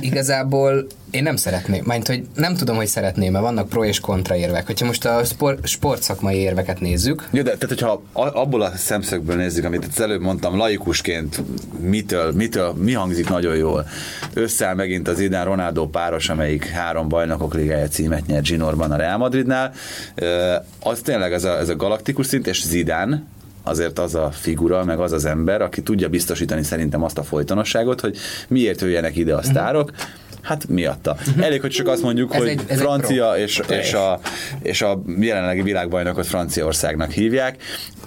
Igazából 0.00 0.86
én 1.10 1.22
nem 1.22 1.36
szeretném, 1.36 1.84
mert 1.86 2.06
hogy 2.06 2.26
nem 2.34 2.54
tudom, 2.54 2.76
hogy 2.76 2.86
szeretném, 2.86 3.32
mert 3.32 3.44
vannak 3.44 3.68
pro 3.68 3.84
és 3.84 4.00
kontra 4.00 4.36
érvek. 4.36 4.66
Hogyha 4.66 4.86
most 4.86 5.04
a 5.04 5.24
sport, 5.24 5.66
sportszakmai 5.66 6.36
érveket 6.36 6.80
nézzük. 6.80 7.28
Jó, 7.30 7.42
de 7.42 7.56
tehát, 7.56 7.68
hogyha 7.68 8.02
abból 8.12 8.62
a 8.62 8.72
szemszögből 8.76 9.36
nézzük, 9.36 9.64
amit 9.64 9.86
az 9.90 10.00
előbb 10.00 10.20
mondtam, 10.20 10.56
laikusként 10.56 11.42
mitől, 11.80 12.32
mitől, 12.32 12.72
mi 12.72 12.92
hangzik 12.92 13.28
nagyon 13.28 13.56
jól. 13.56 13.88
Összeáll 14.34 14.74
megint 14.74 15.08
az 15.08 15.20
idán 15.20 15.44
Ronaldo 15.44 15.86
páros, 15.88 16.28
amelyik 16.28 16.66
három 16.66 17.08
bajnokok 17.08 17.54
ligája 17.54 17.88
címet 17.88 18.26
nyert 18.26 18.44
Zsinorban 18.44 18.90
a 18.90 18.96
Real 18.96 19.16
Madridnál. 19.16 19.72
Az 20.80 21.00
tényleg 21.00 21.32
ez 21.32 21.44
a, 21.44 21.58
ez 21.58 21.68
a 21.68 21.76
galaktikus 21.76 22.26
szint, 22.26 22.46
és 22.46 22.62
Zidane, 22.62 23.22
azért 23.66 23.98
az 23.98 24.14
a 24.14 24.30
figura, 24.30 24.84
meg 24.84 24.98
az 24.98 25.12
az 25.12 25.24
ember, 25.24 25.62
aki 25.62 25.82
tudja 25.82 26.08
biztosítani 26.08 26.62
szerintem 26.62 27.02
azt 27.02 27.18
a 27.18 27.22
folytonosságot, 27.22 28.00
hogy 28.00 28.16
miért 28.48 28.80
jöjjenek 28.80 29.16
ide 29.16 29.34
a 29.34 29.42
sztárok, 29.42 29.90
Hát 30.46 30.68
miatta. 30.68 31.16
Elég, 31.40 31.60
hogy 31.60 31.70
csak 31.70 31.88
azt 31.88 32.02
mondjuk, 32.02 32.34
ez 32.34 32.40
hogy 32.40 32.48
egy, 32.48 32.60
ez 32.66 32.78
Francia 32.78 33.36
és, 33.36 33.62
és, 33.68 33.92
a, 33.92 34.20
és 34.62 34.82
a 34.82 35.02
jelenlegi 35.18 35.62
világbajnokot 35.62 36.26
Franciaországnak 36.26 37.10
hívják. 37.10 37.56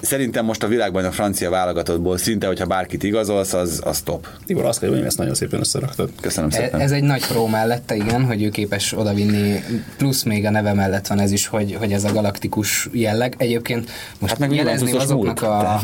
Szerintem 0.02 0.46
most 0.46 0.64
a 0.64 0.68
világbajnok 0.68 1.14
francia 1.14 1.50
válogatottból 1.50 2.18
szinte, 2.18 2.48
hogyha 2.48 2.66
bárkit 2.66 3.04
igazolsz, 3.04 3.54
az, 3.54 3.82
az 3.84 4.02
top. 4.02 4.28
Tibor, 4.46 4.66
azt 4.66 4.80
kell, 4.80 4.90
hogy 4.90 5.00
ezt 5.00 5.18
nagyon 5.18 5.34
szépen 5.34 5.60
összeraktad. 5.60 6.10
Köszönöm 6.22 6.50
szépen. 6.50 6.80
Ez, 6.80 6.92
egy 6.92 7.04
nagy 7.04 7.28
pró 7.28 7.48
mellette, 7.48 7.96
igen, 7.96 8.26
hogy 8.26 8.44
ő 8.44 8.50
képes 8.50 8.98
odavinni, 8.98 9.64
plusz 9.98 10.24
még 10.24 10.46
a 10.46 10.50
neve 10.50 10.74
mellett 10.74 11.08
van 11.08 11.20
ez 11.20 11.32
is, 11.32 11.48
hogy, 11.48 11.76
hogy 11.80 11.92
ez 11.92 12.04
a 12.04 12.12
galaktikus 12.12 12.88
jelleg. 12.92 13.36
Egyébként 13.38 13.90
most 14.20 14.32
hát 14.32 14.40
meg 14.40 14.54
jelezni 14.54 14.92
azoknak 14.92 15.42
a 15.42 15.82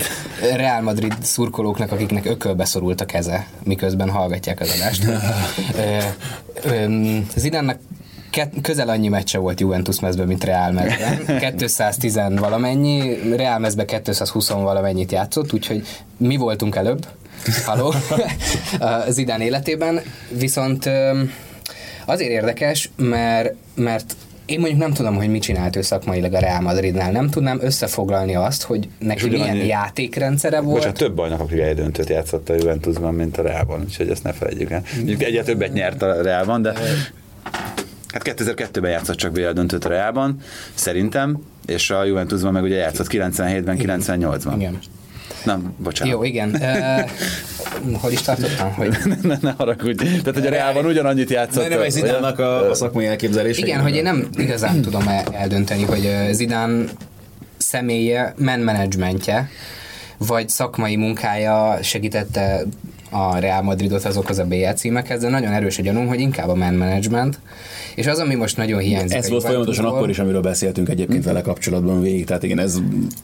Real 0.55 0.81
Madrid 0.81 1.15
szurkolóknak, 1.21 1.91
akiknek 1.91 2.25
ökölbe 2.25 2.65
szorult 2.65 3.01
a 3.01 3.05
keze, 3.05 3.47
miközben 3.63 4.09
hallgatják 4.09 4.59
az 4.59 4.73
adást. 4.75 5.05
Zidánnak 7.35 7.79
közel 8.61 8.89
annyi 8.89 9.07
meccse 9.07 9.37
volt 9.37 9.59
Juventus 9.59 9.99
mezben, 9.99 10.27
mint 10.27 10.43
Real 10.43 10.71
mezben. 10.71 11.25
210 11.57 12.19
valamennyi, 12.35 13.13
Real 13.35 13.59
mezben 13.59 13.85
220 13.85 14.49
valamennyit 14.49 15.11
játszott, 15.11 15.53
úgyhogy 15.53 15.87
mi 16.17 16.35
voltunk 16.35 16.75
előbb, 16.75 17.07
haló, 17.65 17.93
Zidán 19.09 19.41
életében, 19.41 20.01
viszont 20.29 20.89
azért 22.05 22.31
érdekes, 22.31 22.89
mert, 22.95 23.53
mert 23.75 24.15
én 24.45 24.59
mondjuk 24.59 24.79
nem 24.79 24.93
tudom, 24.93 25.15
hogy 25.15 25.27
mit 25.27 25.41
csinált 25.41 25.75
ő 25.75 25.81
szakmailag 25.81 26.33
a 26.33 26.39
Real 26.39 26.61
Madridnál. 26.61 27.11
Nem 27.11 27.29
tudnám 27.29 27.59
összefoglalni 27.61 28.35
azt, 28.35 28.63
hogy 28.63 28.87
neki 28.99 29.29
milyen 29.29 29.49
annyi... 29.49 29.65
játékrendszere 29.65 30.59
volt. 30.59 30.75
Bocsánat, 30.75 30.97
több 30.97 31.15
bajnokok 31.15 31.51
ligai 31.51 31.73
döntőt 31.73 32.09
játszott 32.09 32.49
a 32.49 32.53
Juventusban, 32.53 33.13
mint 33.13 33.37
a 33.37 33.41
Realban, 33.41 33.81
úgyhogy 33.81 34.09
ezt 34.09 34.23
ne 34.23 34.33
felejtjük 34.33 34.71
el. 34.71 34.83
Egyre 35.17 35.43
többet 35.43 35.73
nyert 35.73 36.01
a 36.01 36.21
Realban, 36.21 36.61
de 36.61 36.73
Hát 38.15 38.35
2002-ben 38.39 38.91
játszott 38.91 39.15
csak 39.15 39.31
BL 39.31 39.49
döntőt 39.49 39.85
a 39.85 39.89
Realban, 39.89 40.37
szerintem, 40.73 41.41
és 41.65 41.89
a 41.89 42.03
Juventusban 42.03 42.53
meg 42.53 42.63
ugye 42.63 42.75
játszott 42.75 43.07
97-ben, 43.09 43.77
98-ban. 43.79 44.53
Igen. 44.55 44.79
Nem, 45.45 45.73
bocsánat. 45.77 46.13
Jó, 46.13 46.23
igen. 46.23 46.49
Uh, 47.83 47.97
hol 48.01 48.11
is 48.11 48.21
tartottam? 48.21 48.73
Hogy... 48.73 48.97
ne, 49.05 49.15
ne, 49.21 49.37
ne 49.41 49.53
haragudj. 49.57 50.03
Tehát, 50.03 50.33
hogy 50.33 50.45
a 50.45 50.49
Reálban 50.49 50.85
ugyanannyit 50.85 51.29
játszott. 51.29 51.69
Ne, 51.69 51.75
ne, 51.75 51.89
Zidánnak 51.89 52.39
a, 52.39 52.69
a 52.69 52.73
szakmai 52.73 53.05
elképzelés. 53.05 53.57
Igen, 53.57 53.81
hogy 53.81 53.95
én 53.95 54.03
nem 54.03 54.27
igazán 54.37 54.81
tudom 54.81 55.07
eldönteni, 55.31 55.83
hogy 55.83 56.09
Zidán 56.31 56.89
személye, 57.57 58.33
men 58.37 58.59
managementje, 58.59 59.49
vagy 60.17 60.49
szakmai 60.49 60.95
munkája 60.95 61.77
segítette 61.81 62.63
a 63.09 63.37
Real 63.37 63.61
Madridot 63.61 64.05
azokhoz 64.05 64.39
a 64.39 64.45
BL 64.45 64.69
címekhez, 64.75 65.21
de 65.21 65.29
nagyon 65.29 65.51
erős 65.51 65.77
a 65.77 65.81
gyanúm, 65.81 66.07
hogy 66.07 66.19
inkább 66.19 66.49
a 66.49 66.55
man 66.55 66.73
management, 66.73 67.39
és 67.95 68.07
az, 68.07 68.19
ami 68.19 68.35
most 68.35 68.57
nagyon 68.57 68.79
hiányzik. 68.79 69.17
Ez 69.17 69.29
volt 69.29 69.43
folyamatosan 69.43 69.85
akkor 69.85 70.09
is, 70.09 70.19
amiről 70.19 70.41
beszéltünk 70.41 70.89
egyébként 70.89 71.23
mm. 71.23 71.25
vele 71.27 71.41
kapcsolatban 71.41 72.01
végig, 72.01 72.25
tehát 72.25 72.43
igen, 72.43 72.59
ez 72.59 72.77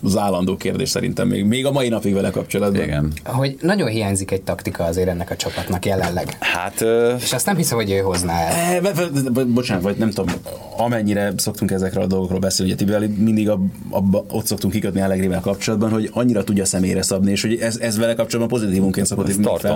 az 0.04 0.18
állandó 0.18 0.58
kérdés 0.58 0.90
szerintem 0.90 1.28
még, 1.28 1.46
még 1.46 1.66
a 1.66 1.72
mai 1.72 1.90
napig 1.90 2.14
vele 2.14 2.30
kapcsolatban. 2.30 2.84
Igen. 2.84 3.12
Hogy 3.24 3.58
nagyon 3.62 3.88
hiányzik 3.88 4.32
egy 4.32 4.42
taktika 4.42 4.84
azért 4.84 5.08
ennek 5.08 5.32
a 5.32 5.36
csapatnak 5.36 5.86
jelenleg. 5.86 6.38
Hát... 6.40 6.82
Uh... 6.82 7.14
És 7.22 7.34
azt 7.34 7.46
nem 7.46 7.56
hiszem, 7.56 7.78
hogy 7.78 7.92
ő 7.92 7.98
hozná 8.00 8.34
el. 8.34 8.86
E, 8.86 9.44
bocsánat, 9.46 9.84
vagy 9.84 9.96
nem 9.98 10.10
tudom, 10.10 10.36
amennyire 10.78 11.34
szoktunk 11.38 11.72
ezekről 11.72 12.04
a 12.04 12.08
dolgokról 12.08 12.40
beszélni, 12.40 12.72
ugye 12.72 12.86
Tibeli 12.86 13.08
mindig 13.08 13.50
a, 13.50 13.60
abba, 13.90 14.26
ott 14.30 14.46
szoktunk 14.46 14.74
kikötni 14.74 15.02
Allegrivel 15.02 15.40
kapcsolatban, 15.42 15.90
hogy 15.90 16.10
annyira 16.14 16.44
tudja 16.44 16.66
személyre 16.66 17.02
szabni, 17.02 17.32
és 17.32 17.42
hogy 17.42 17.60
ez, 17.60 17.78
ez 17.78 17.98
vele 17.98 18.14
kapcsolatban 18.14 18.60
pozitívunként 18.60 19.08
szokott 19.08 19.30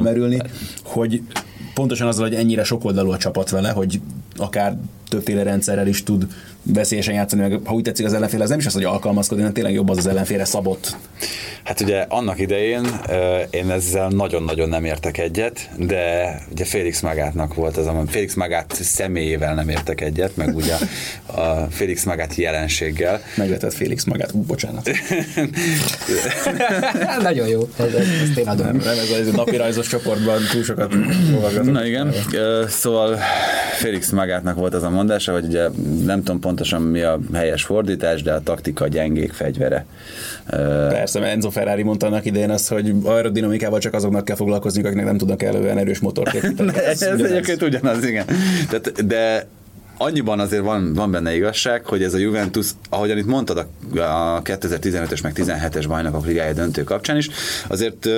felmerülni, 0.05 0.41
hogy 0.83 1.21
pontosan 1.73 2.07
azzal, 2.07 2.27
hogy 2.27 2.35
ennyire 2.35 2.63
sokoldalú 2.63 3.11
a 3.11 3.17
csapat 3.17 3.49
vele, 3.49 3.69
hogy 3.69 4.01
akár 4.37 4.77
többféle 5.09 5.43
rendszerrel 5.43 5.87
is 5.87 6.03
tud 6.03 6.27
veszélyesen 6.63 7.13
játszani, 7.13 7.41
meg 7.41 7.59
ha 7.63 7.73
úgy 7.73 7.83
tetszik 7.83 8.05
az 8.05 8.13
ellenfél, 8.13 8.41
az 8.41 8.49
nem 8.49 8.59
is 8.59 8.65
az, 8.65 8.73
hogy 8.73 8.83
alkalmazkodni, 8.83 9.41
hanem 9.41 9.55
tényleg 9.55 9.73
jobb 9.73 9.89
az 9.89 9.97
az 9.97 10.07
ellenfélre 10.07 10.45
szabott. 10.45 10.97
Hát 11.65 11.81
ugye 11.81 12.05
annak 12.09 12.39
idején 12.39 12.85
én 13.49 13.69
ezzel 13.69 14.07
nagyon-nagyon 14.07 14.69
nem 14.69 14.85
értek 14.85 15.17
egyet, 15.17 15.69
de 15.77 16.35
ugye 16.51 16.65
Félix 16.65 17.01
Magátnak 17.01 17.53
volt 17.53 17.77
az, 17.77 17.87
amely 17.87 18.03
Félix 18.07 18.33
Magát 18.33 18.73
személyével 18.73 19.55
nem 19.55 19.69
értek 19.69 20.01
egyet, 20.01 20.35
meg 20.35 20.55
ugye 20.55 20.73
a 21.25 21.41
Félix 21.69 22.03
Magát 22.03 22.35
jelenséggel. 22.35 23.21
Megvetett 23.35 23.73
Félix 23.73 24.03
Magát, 24.03 24.31
Ú, 24.33 24.41
bocsánat. 24.41 24.89
nagyon 27.21 27.47
jó, 27.47 27.69
ezt 27.77 28.37
én 28.37 28.47
adom. 28.47 28.65
Nem, 28.65 28.75
nem 28.75 28.97
ez 29.21 29.27
a 29.27 29.35
napi 29.35 29.55
rajzos 29.55 29.87
csoportban 29.87 30.41
túl 30.51 30.63
sokat 30.63 30.93
Na 31.63 31.85
igen, 31.85 32.13
szóval 32.67 33.19
Félix 33.77 34.09
Magátnak 34.09 34.55
volt 34.55 34.73
az 34.73 34.83
a 34.83 34.89
mondása, 34.89 35.33
hogy 35.33 35.45
ugye 35.45 35.67
nem 36.05 36.23
tudom 36.23 36.39
pontosan 36.39 36.81
mi 36.81 37.01
a 37.01 37.19
helyes 37.33 37.63
fordítás, 37.63 38.21
de 38.21 38.33
a 38.33 38.41
taktika 38.41 38.87
gyengék 38.87 39.33
fegyvere. 39.33 39.85
Persze, 40.89 41.19
mert 41.19 41.31
Enzo 41.31 41.49
Ferrari 41.49 41.83
mondta 41.83 42.05
annak 42.05 42.25
idején 42.25 42.49
azt, 42.49 42.67
hogy 42.67 42.93
aerodinamikával 43.03 43.79
csak 43.79 43.93
azoknak 43.93 44.25
kell 44.25 44.35
foglalkozni, 44.35 44.83
akiknek 44.83 45.05
nem 45.05 45.17
tudnak 45.17 45.43
elően 45.43 45.77
erős 45.77 45.99
motort 45.99 46.33
építeni. 46.33 46.77
ez, 46.85 47.01
ez 47.01 47.21
egyébként 47.21 47.61
ugyanaz, 47.61 48.05
igen. 48.05 48.25
Tehát, 48.69 49.05
de 49.05 49.47
annyiban 49.97 50.39
azért 50.39 50.63
van, 50.63 50.93
van 50.93 51.11
benne 51.11 51.35
igazság, 51.35 51.85
hogy 51.85 52.03
ez 52.03 52.13
a 52.13 52.17
Juventus, 52.17 52.69
ahogyan 52.89 53.17
itt 53.17 53.25
mondtad 53.25 53.57
a 53.57 54.41
2015-ös 54.43 55.23
meg 55.23 55.33
17-es 55.35 55.85
bajnokok 55.87 56.25
ligája 56.25 56.53
döntő 56.53 56.83
kapcsán 56.83 57.17
is, 57.17 57.29
azért 57.67 58.09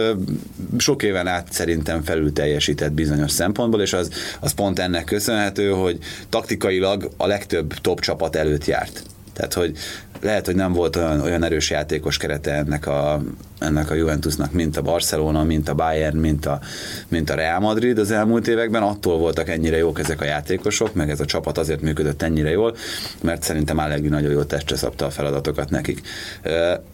sok 0.77 1.03
éven 1.03 1.27
át 1.27 1.47
szerintem 1.51 2.03
felül 2.03 2.33
teljesített 2.33 2.91
bizonyos 2.91 3.31
szempontból, 3.31 3.81
és 3.81 3.93
az, 3.93 4.09
az 4.39 4.53
pont 4.53 4.79
ennek 4.79 5.03
köszönhető, 5.03 5.69
hogy 5.69 5.97
taktikailag 6.29 7.09
a 7.17 7.27
legtöbb 7.27 7.73
top 7.73 7.99
csapat 7.99 8.35
előtt 8.35 8.65
járt. 8.65 9.03
Tehát, 9.37 9.53
hogy 9.53 9.77
lehet, 10.21 10.45
hogy 10.45 10.55
nem 10.55 10.73
volt 10.73 10.95
olyan, 10.95 11.21
olyan 11.21 11.43
erős 11.43 11.69
játékos 11.69 12.17
kerete 12.17 12.51
ennek 12.51 12.87
a, 12.87 13.21
ennek 13.59 13.91
a 13.91 13.93
Juventusnak, 13.93 14.51
mint 14.51 14.77
a 14.77 14.81
Barcelona, 14.81 15.43
mint 15.43 15.69
a 15.69 15.73
Bayern, 15.73 16.17
mint 16.17 16.45
a, 16.45 16.59
mint 17.07 17.29
a 17.29 17.35
Real 17.35 17.59
Madrid 17.59 17.97
az 17.97 18.11
elmúlt 18.11 18.47
években, 18.47 18.83
attól 18.83 19.17
voltak 19.17 19.49
ennyire 19.49 19.77
jók 19.77 19.99
ezek 19.99 20.21
a 20.21 20.25
játékosok, 20.25 20.93
meg 20.93 21.09
ez 21.09 21.19
a 21.19 21.25
csapat 21.25 21.57
azért 21.57 21.81
működött 21.81 22.21
ennyire 22.21 22.49
jól, 22.49 22.75
mert 23.21 23.43
szerintem 23.43 23.77
Allegri 23.77 24.07
nagyon 24.07 24.31
jól 24.31 24.45
testre 24.45 24.75
szabta 24.75 25.05
a 25.05 25.09
feladatokat 25.09 25.69
nekik. 25.69 26.01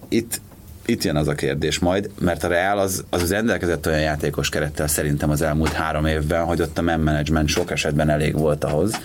Itt 0.09 0.41
itt 0.85 1.03
jön 1.03 1.15
az 1.15 1.27
a 1.27 1.33
kérdés 1.33 1.79
majd, 1.79 2.09
mert 2.19 2.43
a 2.43 2.47
Real 2.47 2.79
az, 2.79 3.03
az 3.09 3.31
rendelkezett 3.31 3.87
olyan 3.87 3.99
játékos 3.99 4.49
kerettel 4.49 4.87
szerintem 4.87 5.29
az 5.29 5.41
elmúlt 5.41 5.71
három 5.71 6.05
évben, 6.05 6.43
hogy 6.43 6.61
ott 6.61 6.77
a 6.77 6.81
man 6.81 6.99
management 6.99 7.47
sok 7.47 7.71
esetben 7.71 8.09
elég 8.09 8.37
volt 8.37 8.63
ahhoz, 8.63 8.99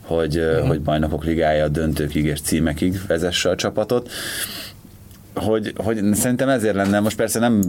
hogy, 0.00 0.38
uh-huh. 0.38 0.66
hogy 0.66 0.80
bajnokok 0.80 1.24
ligája 1.24 1.68
döntőkig 1.68 2.24
és 2.24 2.40
címekig 2.40 3.00
vezesse 3.06 3.48
a 3.48 3.54
csapatot 3.54 4.10
hogy, 5.34 5.72
hogy 5.76 6.14
szerintem 6.14 6.48
ezért 6.48 6.74
lenne, 6.74 7.00
most 7.00 7.16
persze 7.16 7.38
nem 7.38 7.62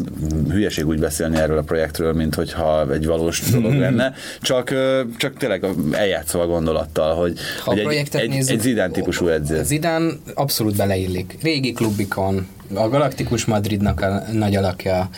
hülyeség 0.50 0.88
úgy 0.88 1.00
beszélni 1.00 1.38
erről 1.38 1.58
a 1.58 1.62
projektről, 1.62 2.13
mint 2.13 2.36
hogyha 2.36 2.93
egy 2.93 3.06
valós 3.06 3.41
dolog 3.52 3.74
lenne, 3.74 4.13
csak, 4.41 4.74
csak 5.17 5.38
tényleg 5.38 5.65
eljátszva 5.91 6.41
a 6.41 6.47
gondolattal, 6.47 7.15
hogy, 7.15 7.39
ha 7.63 7.71
hogy 7.71 7.80
egy, 7.80 8.08
egy, 8.12 8.30
nézzük, 8.30 8.56
egy 8.56 8.62
Zidán 8.62 8.91
típusú 8.91 9.28
edző. 9.28 9.63
Zidán 9.63 10.21
abszolút 10.34 10.76
beleillik. 10.76 11.38
Régi 11.41 11.71
klubikon, 11.71 12.47
a 12.74 12.90
Galaktikus 12.90 13.46
Madridnak 13.46 14.02
a 14.02 14.24
nagy 14.32 14.56
alakja, 14.56 15.10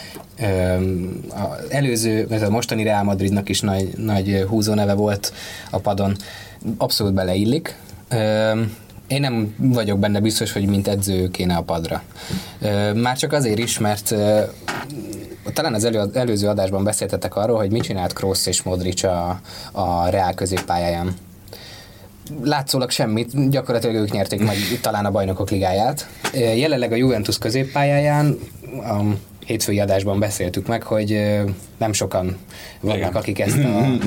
az 1.30 1.70
előző, 1.70 2.28
ez 2.30 2.42
a 2.42 2.50
mostani 2.50 2.84
Real 2.84 3.04
Madridnak 3.04 3.50
is 3.50 3.62
nagy, 3.62 3.90
nagy 3.98 4.46
húzó 4.48 4.74
neve 4.74 4.94
volt 4.94 5.34
a 5.70 5.78
padon, 5.78 6.16
abszolút 6.78 7.14
beleillik. 7.14 7.76
Én 9.08 9.20
nem 9.20 9.56
vagyok 9.58 10.00
benne 10.00 10.20
biztos, 10.20 10.52
hogy 10.52 10.66
mint 10.66 10.88
edző 10.88 11.30
kéne 11.32 11.56
a 11.56 11.62
padra. 11.62 12.02
Már 12.94 13.18
csak 13.18 13.34
azért 13.34 13.60
is, 13.60 13.80
mert 13.80 14.16
talán 15.54 15.74
az 15.74 15.84
elő, 15.84 16.10
előző 16.14 16.48
adásban 16.48 16.84
beszéltetek 16.84 17.36
arról, 17.36 17.58
hogy 17.58 17.72
mit 17.72 17.84
csinált 17.84 18.14
Kroos 18.14 18.46
és 18.46 18.64
Modric 18.64 19.04
a, 19.04 19.40
a 19.72 20.10
Real 20.10 20.34
középpályáján. 20.34 21.16
Látszólag 22.44 22.90
semmit, 22.90 23.50
gyakorlatilag 23.50 23.96
ők 23.96 24.12
nyerték 24.12 24.40
meg 24.40 24.56
talán 24.82 25.06
a 25.06 25.12
bajnokok 25.12 25.50
ligáját. 25.50 26.08
Jelenleg 26.34 26.92
a 26.92 26.96
Juventus 26.96 27.38
középpályáján 27.38 28.38
a 28.82 29.02
hétfői 29.46 29.80
adásban 29.80 30.20
beszéltük 30.20 30.68
meg, 30.68 30.84
hogy 30.84 31.22
nem 31.78 31.94
sokan 31.94 32.38
vannak, 32.80 32.98
Igen. 32.98 33.14
akik 33.14 33.40
ezt 33.40 33.58
a 33.58 33.98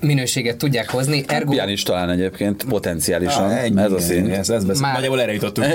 minőséget 0.00 0.56
tudják 0.56 0.90
hozni. 0.90 1.24
Ergo... 1.26 1.50
Bian 1.50 1.68
is 1.68 1.82
talán 1.82 2.10
egyébként 2.10 2.64
potenciálisan, 2.64 3.44
ah, 3.44 3.62
ennyi, 3.64 3.80
ez 3.80 3.92
a 3.92 4.00
szín. 4.00 4.30
Ez, 4.30 4.50
ez 4.50 4.80
már, 4.80 4.92
Nagyjából 4.92 5.20
erre 5.20 5.32
jutottunk. 5.32 5.66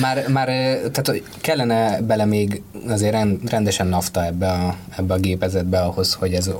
már, 0.00 0.24
már 0.28 0.46
tehát 0.92 1.22
kellene 1.40 2.00
bele 2.00 2.24
még 2.24 2.62
azért 2.88 3.16
rendesen 3.48 3.86
nafta 3.86 4.24
ebbe 4.24 4.48
a, 4.48 4.76
ebbe 4.98 5.14
a 5.14 5.18
gépezetbe 5.18 5.78
ahhoz, 5.80 6.14
hogy 6.14 6.32
ez 6.32 6.50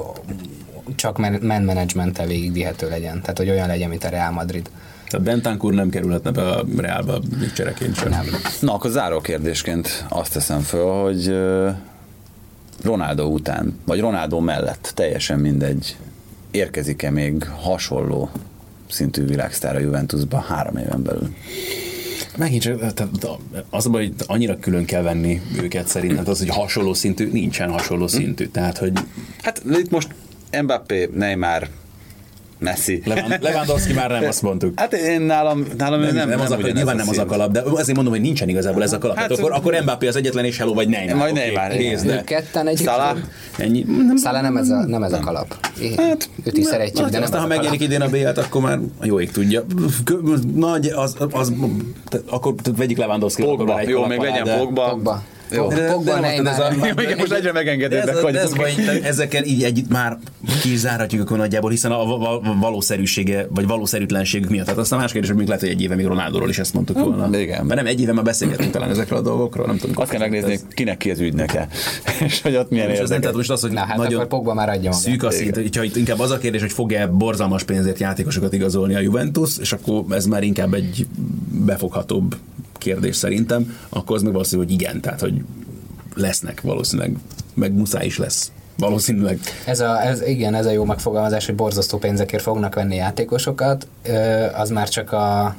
csak 0.95 1.19
man 1.19 1.63
management 1.63 2.25
végigvihető 2.27 2.89
legyen. 2.89 3.21
Tehát, 3.21 3.39
hogy 3.39 3.51
olyan 3.51 3.67
legyen, 3.67 3.89
mint 3.89 4.05
a 4.05 4.09
Real 4.09 4.31
Madrid. 4.31 4.71
Tehát 5.09 5.27
Bentancur 5.27 5.75
nem 5.75 5.91
kerülhetne 5.91 6.31
be 6.31 6.51
a 6.51 6.65
Realba 6.77 7.21
csereként 7.55 7.97
sem. 7.97 8.11
Nem. 8.11 8.27
Na, 8.61 8.75
akkor 8.75 8.91
záró 8.91 9.21
kérdésként 9.21 10.05
azt 10.09 10.33
teszem 10.33 10.61
föl, 10.61 11.03
hogy 11.03 11.35
Ronaldo 12.83 13.25
után, 13.25 13.79
vagy 13.85 14.01
Ronaldo 14.01 14.41
mellett, 14.41 14.93
teljesen 14.95 15.39
mindegy, 15.39 15.97
érkezik-e 16.51 17.11
még 17.11 17.45
hasonló 17.49 18.31
szintű 18.91 19.25
világsztár 19.25 19.77
a 19.77 19.79
Juventusba 19.79 20.39
három 20.39 20.77
éven 20.77 21.03
belül? 21.03 21.35
Megint 22.37 22.63
csak, 22.63 22.79
tehát 22.79 23.09
az 23.71 23.85
hogy 23.85 24.13
annyira 24.27 24.59
külön 24.59 24.85
kell 24.85 25.03
venni 25.03 25.41
őket 25.63 25.89
szerintem, 25.89 26.25
az, 26.27 26.39
hogy 26.39 26.49
hasonló 26.49 26.95
szintű, 26.95 27.31
nincsen 27.33 27.71
hasonló 27.71 28.07
szintű. 28.07 28.47
Tehát, 28.47 28.79
hogy... 28.79 28.93
Hát 29.43 29.63
itt 29.65 29.91
most 29.91 30.09
Mbappé, 30.63 31.11
Neymar, 31.15 31.69
Messi. 32.59 33.03
Lewandowski 33.41 33.93
már 33.93 34.11
nem 34.11 34.25
azt 34.25 34.43
mondtuk. 34.43 34.81
Hát 34.81 34.93
én 34.93 35.21
nálam, 35.21 35.67
nálam 35.79 36.01
nem, 36.01 36.15
nem, 36.15 36.29
nem, 36.29 36.41
az 36.41 36.49
nem, 36.49 36.59
a, 36.63 36.69
nyilván 36.69 36.97
nem 36.97 37.09
az 37.09 37.19
a 37.19 37.27
kalap, 37.27 37.53
de 37.53 37.61
azért 37.61 37.95
mondom, 37.95 38.13
hogy 38.13 38.23
nincsen 38.23 38.49
igazából 38.49 38.83
ez 38.83 38.93
a 38.93 38.99
kalap. 38.99 39.17
Hát, 39.17 39.31
akkor, 39.31 39.53
akkor 39.53 39.77
Mbappé 39.83 40.07
az 40.07 40.17
egyetlen 40.17 40.45
és 40.45 40.59
Hello 40.59 40.75
vagy 40.75 40.89
Neymar. 40.89 41.17
Majd 41.17 41.35
Neymar. 41.35 41.71
Okay, 41.71 41.95
de... 41.95 42.25
Ketten 42.25 42.67
egy 42.67 42.79
Salah. 42.79 43.17
Ennyi. 43.57 43.85
Nem, 44.23 44.43
nem 44.43 44.57
ez 44.57 44.69
a, 44.69 44.85
nem 44.87 45.03
ez 45.03 45.13
a 45.13 45.19
kalap. 45.19 45.57
hát, 45.97 46.29
őt 46.45 46.57
is 46.59 46.65
szeretjük, 46.65 47.05
de 47.05 47.11
nem 47.11 47.23
Aztán, 47.23 47.41
ha 47.41 47.47
megjelenik 47.47 47.81
idén 47.81 48.01
a 48.01 48.09
b 48.09 48.17
akkor 48.37 48.63
már 48.63 48.79
jó 49.03 49.21
ég 49.21 49.31
tudja. 49.31 49.65
Nagy, 50.55 50.87
az, 50.87 51.17
az, 51.19 51.29
az 51.33 51.53
akkor 52.31 52.55
vegyük 52.77 52.99
Lewandowski. 52.99 53.43
Pogba, 53.43 53.81
jó, 53.81 54.07
még 54.07 54.19
legyen 54.19 54.59
Pogba. 54.59 55.23
Jó, 55.51 55.69
de, 55.69 55.93
Pogba, 55.93 56.21
de, 56.21 56.51
ez 56.51 56.59
a, 56.59 56.73
igen, 57.01 57.19
most 57.19 57.33
egyre 57.33 57.53
megengedőbbek 57.53 58.21
vagyunk. 58.21 59.05
Ezekkel 59.05 59.45
így 59.45 59.63
együtt 59.63 59.89
már 59.89 60.19
kizárhatjuk 60.61 61.23
akkor 61.23 61.37
nagyjából, 61.37 61.71
hiszen 61.71 61.93
a 61.93 62.05
valószerűsége, 62.61 63.47
vagy 63.51 63.67
valószerűtlenségük 63.67 64.51
miatt. 64.51 64.65
Tehát 64.65 64.81
aztán 64.81 64.99
más 64.99 65.13
kérdés, 65.13 65.29
hogy 65.29 65.39
még 65.39 65.47
lehet, 65.47 65.63
hogy 65.63 65.71
egy 65.71 65.83
éve 65.83 65.95
még 65.95 66.07
Ronaldóról 66.07 66.49
is 66.49 66.59
ezt 66.59 66.75
mondtuk 66.75 66.99
volna. 66.99 67.39
Igen. 67.39 67.67
Mert 67.67 67.81
nem 67.81 67.87
egy 67.87 68.01
éve 68.01 68.13
már 68.13 68.25
beszélgetünk 68.25 68.71
talán 68.71 68.91
ezekről 68.91 69.19
a 69.19 69.23
dolgokról, 69.23 69.67
nem 69.67 69.77
tudom. 69.79 69.95
Azt 69.99 70.11
kell 70.11 70.21
megnézni, 70.21 70.53
ez... 70.53 70.65
kinek 70.71 70.97
ki 70.97 71.11
az 71.11 71.21
ügynöke, 71.21 71.69
és 72.27 72.43
hogy 72.43 72.57
ott 72.57 72.71
milyen 72.71 72.89
érdekes. 72.89 73.09
Tehát 73.09 73.37
most 73.37 73.51
az, 73.51 73.61
hogy 73.61 73.71
Na, 73.71 73.81
hát 73.81 73.97
nagyon 73.97 74.15
akkor 74.15 74.27
Pogba 74.27 74.55
már 74.55 74.69
adja 74.69 74.93
szűk 74.93 75.23
a 75.23 75.31
szint, 75.31 75.55
hogyha 75.55 75.83
itt 75.83 75.97
inkább 75.97 76.19
az 76.21 76.31
a 76.31 76.39
kérdés, 76.39 76.61
hogy 76.61 76.73
fog-e 76.73 77.07
borzalmas 77.07 77.63
pénzért 77.63 77.99
játékosokat 77.99 78.53
igazolni 78.53 78.95
a 78.95 79.01
Juventus, 79.01 79.59
és 79.59 79.73
akkor 79.73 80.05
ez 80.11 80.27
már 80.27 80.43
inkább 80.43 80.75
egy 80.75 81.07
befoghatóbb 81.49 82.37
kérdés 82.85 83.17
szerintem, 83.17 83.77
akkor 83.89 84.17
az 84.17 84.23
meg 84.23 84.33
valószínű, 84.33 84.63
hogy 84.63 84.73
igen, 84.73 85.01
tehát 85.01 85.21
hogy 85.21 85.45
lesznek 86.15 86.61
valószínűleg, 86.61 87.17
meg 87.55 87.73
muszáj 87.73 88.07
is 88.07 88.19
lesz. 88.19 88.53
Valószínűleg. 88.79 89.39
Ez 89.67 89.81
a, 89.81 90.03
ez, 90.07 90.23
igen, 90.23 90.55
ez 90.55 90.67
a 90.67 90.71
jó 90.71 90.85
megfogalmazás, 90.85 91.47
hogy 91.47 91.55
borzasztó 91.55 91.99
pénzekért 91.99 92.43
fognak 92.43 92.75
venni 92.75 92.95
játékosokat, 92.95 93.87
az 94.55 94.71
már 94.71 94.89
csak 94.89 95.13
a 95.13 95.57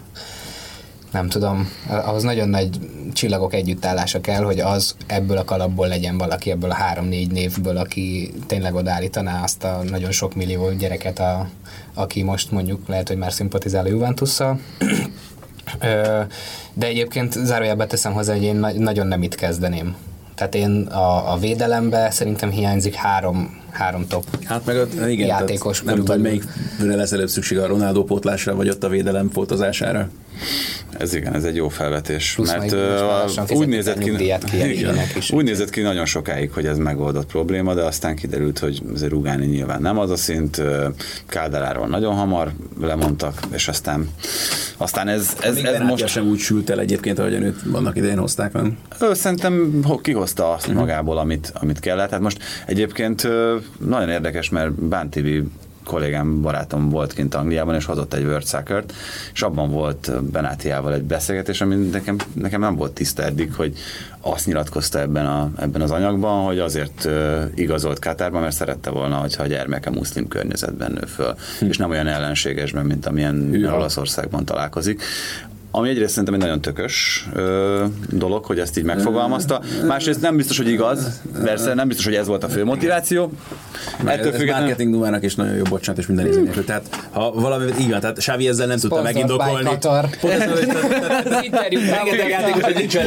nem 1.12 1.30
tudom, 1.30 1.70
ahhoz 1.88 2.24
nagyon 2.24 2.50
nagy 2.50 2.70
csillagok 3.14 3.54
együttállása 3.54 4.22
kell, 4.22 4.44
hogy 4.44 4.60
az 4.60 4.96
ebből 5.08 5.38
a 5.38 5.44
kalapból 5.44 5.88
legyen 5.88 6.18
valaki, 6.18 6.52
ebből 6.52 6.70
a 6.70 6.74
három-négy 6.74 7.32
névből, 7.32 7.78
aki 7.78 8.34
tényleg 8.48 8.76
odállítaná 8.76 9.44
azt 9.44 9.64
a 9.64 9.82
nagyon 9.90 10.12
sok 10.12 10.36
millió 10.36 10.72
gyereket, 10.72 11.20
a, 11.20 11.50
aki 11.94 12.24
most 12.24 12.52
mondjuk 12.52 12.88
lehet, 12.88 13.08
hogy 13.08 13.18
már 13.18 13.34
szimpatizál 13.34 13.86
a 13.86 13.90
Juventusszal. 13.90 14.60
De 16.74 16.86
egyébként 16.86 17.34
zárójelbe 17.34 17.86
teszem 17.86 18.14
hozzá, 18.14 18.34
hogy 18.34 18.44
én 18.44 18.66
nagyon 18.78 19.08
nem 19.08 19.24
itt 19.24 19.36
kezdeném. 19.36 19.96
Tehát 20.36 20.56
én 20.56 20.82
a, 20.82 21.34
a 21.34 21.38
védelembe 21.38 22.10
szerintem 22.10 22.50
hiányzik 22.50 22.94
három, 22.94 23.64
három 23.76 24.08
top 24.08 24.26
hát 24.46 24.66
meg 24.66 24.78
a, 24.78 25.08
igen, 25.08 25.28
játékos. 25.28 25.82
Nem 25.82 25.96
tudom, 25.96 26.22
melyik 26.22 26.44
lesz 26.80 27.12
előbb 27.12 27.30
szükség 27.30 27.58
a 27.58 27.68
Ronaldo 27.68 28.04
pótlásra, 28.04 28.56
vagy 28.56 28.70
ott 28.70 28.84
a 28.84 28.90
védelem 28.90 29.30
pótozására. 29.30 30.10
Ez 30.98 31.14
igen, 31.14 31.34
ez 31.34 31.44
egy 31.44 31.56
jó 31.56 31.70
felvetés. 31.70 32.34
Plusz 32.36 32.52
mert 32.52 32.72
uh, 32.72 33.58
úgy 33.58 33.68
nézett 33.68 33.98
ki, 33.98 34.12
igen, 34.60 34.98
is 35.18 35.32
úgy 35.32 35.44
nézett 35.44 35.70
ki 35.70 35.82
nagyon 35.82 36.06
sokáig, 36.06 36.52
hogy 36.52 36.66
ez 36.66 36.78
megoldott 36.78 37.26
probléma, 37.26 37.74
de 37.74 37.84
aztán 37.84 38.16
kiderült, 38.16 38.60
hogy 38.60 38.82
azért 38.94 39.12
Rugáni 39.12 39.46
nyilván 39.46 39.82
nem 39.82 40.00
az 40.00 40.10
a 40.10 40.16
szint, 40.16 40.62
Kádáráról 41.26 41.88
nagyon 41.88 42.16
hamar 42.16 42.52
lemondtak, 42.82 43.40
és 43.54 43.68
aztán, 43.68 44.10
aztán 44.78 45.08
ez, 45.08 45.38
ez, 45.42 45.56
ez 45.58 45.80
most... 45.80 46.08
sem 46.08 46.28
úgy 46.28 46.40
sült 46.40 46.70
el 46.70 46.80
egyébként, 46.80 47.20
ahogy 47.20 47.34
őt 47.34 47.62
vannak 47.66 47.96
idején 47.96 48.18
hozták, 48.18 48.54
nem? 48.54 48.78
Ő 49.02 49.14
szerintem 49.14 49.84
kihozta 50.02 50.52
azt 50.52 50.68
uh-huh. 50.68 50.80
magából, 50.80 51.18
amit, 51.18 51.52
amit 51.54 51.80
kellett. 51.80 52.10
Hát 52.10 52.20
most 52.20 52.44
egyébként 52.66 53.28
nagyon 53.78 54.10
érdekes, 54.10 54.50
mert 54.50 54.72
Bántivi 54.72 55.44
kollégám, 55.86 56.42
barátom 56.42 56.90
volt 56.90 57.14
kint 57.14 57.36
Angliában, 57.36 57.76
és 57.76 57.86
hozott 57.86 58.14
egy 58.14 58.24
World 58.24 58.48
soccer 58.48 58.84
és 59.34 59.42
abban 59.42 59.72
volt 59.72 60.24
Benátiával 60.24 60.94
egy 60.94 61.04
beszélgetés, 61.04 61.62
ami 61.62 61.76
nekem, 61.76 62.16
nekem 62.34 62.60
nem 62.60 62.76
volt 62.76 62.94
tiszta 62.94 63.24
eddig, 63.24 63.54
hogy 63.54 63.78
azt 64.22 64.46
nyilatkozta 64.46 65.00
ebben, 65.00 65.26
a, 65.26 65.52
ebben 65.58 65.82
az 65.82 65.92
anyagban, 65.92 66.46
hogy 66.46 66.60
azért 66.60 67.06
uh, 67.06 67.44
igazolt 67.56 68.00
Katárban, 68.00 68.42
mert 68.42 68.56
szerette 68.56 68.90
volna, 68.90 69.16
hogyha 69.16 69.44
a 69.44 69.48
gyermeke 69.48 69.90
muszlim 69.90 70.28
környezetben 70.28 70.92
nő 70.92 71.06
föl, 71.06 71.36
hm. 71.60 71.66
és 71.66 71.78
nem 71.78 71.90
olyan 71.90 72.08
ellenségesben, 72.08 72.86
mint 72.86 73.06
amilyen 73.06 73.50
ja. 73.54 73.76
Olaszországban 73.76 74.46
találkozik 74.46 75.02
ami 75.78 75.90
egyrészt 75.90 76.10
szerintem 76.10 76.34
egy 76.34 76.40
nagyon 76.40 76.62
tökös 76.62 77.28
ö, 77.34 77.86
dolog, 78.10 78.46
hogy 78.46 78.60
ezt 78.60 78.78
így 78.78 78.84
megfogalmazta. 78.84 79.62
Másrészt 79.88 80.22
nem 80.22 80.36
biztos, 80.36 80.58
hogy 80.58 80.70
igaz, 80.70 81.22
persze 81.44 81.74
nem 81.74 81.88
biztos, 81.88 82.06
hogy 82.06 82.16
ez 82.16 82.28
volt 82.28 82.44
a 82.44 82.50
fő 82.50 82.64
motiváció. 82.64 83.32
Ettől 84.06 84.32
ez 84.32 84.38
függetlenül... 84.38 84.60
marketing 84.60 84.90
numának 84.90 85.24
is 85.24 85.36
nagyon 85.36 85.56
jó, 85.56 85.64
bocsánat, 85.70 86.02
és 86.02 86.08
minden 86.08 86.26
nézőnek. 86.26 86.66
Tehát 86.66 87.08
ha 87.12 87.32
valami, 87.32 87.66
így 87.80 87.90
van, 87.90 88.00
tehát 88.00 88.22
Sávi 88.22 88.48
ezzel 88.48 88.68
nem 88.68 88.78
tudta 88.78 89.02
megindokolni. 89.02 89.70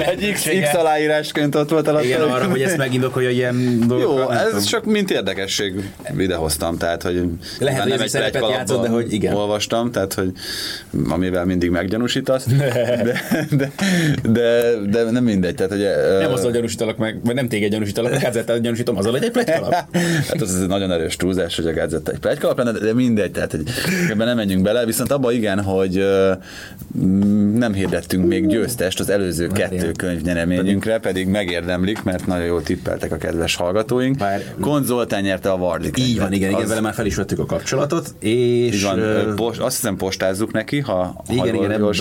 Egy 0.06 0.32
X 0.32 0.74
aláírásként 0.74 1.54
ott 1.54 1.70
volt 1.70 1.88
alatt. 1.88 2.04
Igen, 2.04 2.20
arra, 2.20 2.44
hogy 2.50 2.62
ezt 2.62 2.76
megindokolja 2.76 3.30
ilyen 3.30 3.84
dolgokat. 3.86 4.18
Jó, 4.18 4.56
ez 4.56 4.64
csak 4.64 4.84
mint 4.84 5.10
érdekesség 5.10 5.90
idehoztam, 6.18 6.78
tehát 6.78 7.02
hogy 7.02 7.22
lehet, 7.58 7.82
hogy 7.82 7.90
nem 7.90 8.00
egy 8.00 8.08
szerepet 8.08 8.50
játszott, 8.50 8.82
de 8.82 8.88
hogy 8.88 9.12
igen. 9.12 9.34
Olvastam, 9.34 9.90
tehát 9.90 10.14
hogy 10.14 10.32
amivel 11.08 11.44
mindig 11.44 11.70
meggyanúsítasz 11.70 12.46
de, 12.58 13.22
de, 13.50 13.70
de, 14.22 14.74
de, 14.90 15.10
nem 15.10 15.24
mindegy. 15.24 15.54
Tehát, 15.54 15.72
hogy, 15.72 15.86
nem 16.18 16.32
azzal 16.32 16.50
gyanúsítalak 16.50 16.96
meg, 16.96 17.20
vagy 17.24 17.34
nem 17.34 17.48
téged 17.48 17.70
gyanúsítalak, 17.70 18.12
a 18.12 18.18
Gázettát 18.18 18.60
gyanúsítom, 18.60 18.96
azzal, 18.96 19.12
hogy 19.12 19.24
egy 19.24 19.30
plegykalap. 19.30 19.72
hát 20.28 20.40
az, 20.40 20.54
az 20.54 20.62
egy 20.62 20.68
nagyon 20.68 20.92
erős 20.92 21.16
túlzás, 21.16 21.56
hogy 21.56 21.66
a 21.66 21.72
Gázetta 21.72 22.12
egy 22.12 22.18
plegykalap 22.18 22.58
lenne, 22.58 22.72
de 22.72 22.94
mindegy, 22.94 23.30
tehát 23.30 23.50
hogy 23.50 23.62
ebben 24.10 24.26
nem 24.26 24.36
menjünk 24.36 24.62
bele, 24.62 24.84
viszont 24.84 25.12
abban 25.12 25.32
igen, 25.32 25.62
hogy 25.62 26.06
nem 27.54 27.72
hirdettünk 27.72 28.26
még 28.26 28.46
győztest 28.46 29.00
az 29.00 29.10
előző 29.10 29.46
kettő 29.46 29.92
könyv 29.92 30.22
nyereményünkre, 30.22 30.98
pedig 30.98 31.26
megérdemlik, 31.26 32.02
mert 32.02 32.26
nagyon 32.26 32.46
jól 32.46 32.62
tippeltek 32.62 33.12
a 33.12 33.16
kedves 33.16 33.56
hallgatóink. 33.56 34.16
Bár... 34.16 34.42
Konzoltán 34.60 35.22
nyerte 35.22 35.50
a 35.50 35.56
Vardi 35.56 35.90
Így 35.94 36.18
van, 36.18 36.32
igen, 36.32 36.50
igen, 36.50 36.62
az... 36.62 36.68
vele 36.68 36.80
már 36.80 36.94
fel 36.94 37.06
is 37.06 37.14
vettük 37.14 37.38
a 37.38 37.46
kapcsolatot, 37.46 38.14
és... 38.18 38.82
van, 38.82 39.00
post, 39.36 39.60
azt 39.60 39.76
hiszem 39.76 39.96
postázzuk 39.96 40.52
neki, 40.52 40.80
ha, 40.80 41.24
igen, 41.28 41.56
ha 41.56 41.64
igen, 41.64 41.78
jól 41.78 41.92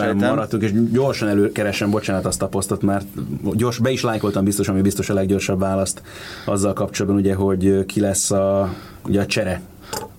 maradtunk, 0.52 0.88
és 0.88 0.92
gyorsan 0.92 1.28
előkeresem, 1.28 1.90
bocsánat, 1.90 2.26
azt 2.26 2.42
a 2.42 2.48
posztot, 2.48 2.82
mert 2.82 3.06
gyors, 3.54 3.78
be 3.78 3.92
is 3.92 4.04
lájkoltam 4.04 4.44
biztos, 4.44 4.68
ami 4.68 4.82
biztos 4.82 5.10
a 5.10 5.14
leggyorsabb 5.14 5.60
választ 5.60 6.02
azzal 6.46 6.74
kapcsolatban, 6.74 7.22
ugye, 7.22 7.34
hogy 7.34 7.86
ki 7.86 8.00
lesz 8.00 8.32
a, 8.32 8.74
ugye 9.06 9.22
a 9.22 9.26
csere 9.26 9.62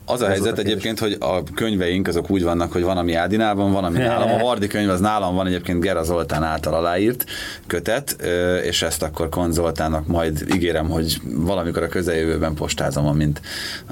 az 0.08 0.20
a 0.20 0.26
helyzet 0.26 0.58
a 0.58 0.60
egyébként, 0.60 0.98
hogy 0.98 1.16
a 1.20 1.42
könyveink 1.54 2.08
azok 2.08 2.30
úgy 2.30 2.42
vannak, 2.42 2.72
hogy 2.72 2.82
van, 2.82 2.96
ami 2.96 3.14
Ádinál 3.14 3.54
van, 3.54 3.72
van, 3.72 3.84
ami 3.84 3.98
nálam. 3.98 4.30
A 4.30 4.38
Vardi 4.44 4.66
könyv 4.66 4.90
az 4.90 5.00
nálam 5.00 5.34
van 5.34 5.46
egyébként 5.46 5.80
Gera 5.80 6.02
Zoltán 6.02 6.42
által 6.42 6.74
aláírt 6.74 7.24
kötet, 7.66 8.16
és 8.64 8.82
ezt 8.82 9.02
akkor 9.02 9.28
konzoltának 9.28 10.06
majd 10.06 10.44
ígérem, 10.54 10.88
hogy 10.88 11.20
valamikor 11.24 11.82
a 11.82 11.88
közeljövőben 11.88 12.54
postázom, 12.54 13.06
amint, 13.06 13.40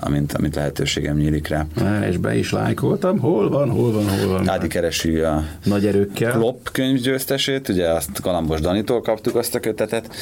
amint, 0.01 0.33
amint 0.33 0.55
lehetőségem 0.55 1.17
nyílik 1.17 1.49
rá. 1.49 1.67
Már 1.81 2.09
és 2.09 2.17
be 2.17 2.37
is 2.37 2.53
lájkoltam. 2.53 3.19
Hol 3.19 3.51
van, 3.51 3.71
hol 3.71 3.93
van, 3.93 4.09
hol 4.09 4.29
van? 4.29 4.49
Ádi 4.49 4.67
keresi 4.67 5.19
a 5.19 5.45
nagy 5.65 5.87
erőkkel. 5.87 6.33
Klopp 6.33 6.67
könyvgyőztesét, 6.73 7.69
ugye 7.69 7.89
azt 7.89 8.21
Galambos 8.23 8.61
Danitól 8.61 9.01
kaptuk 9.03 9.35
azt 9.35 9.55
a 9.55 9.61
kötetet, 9.61 10.15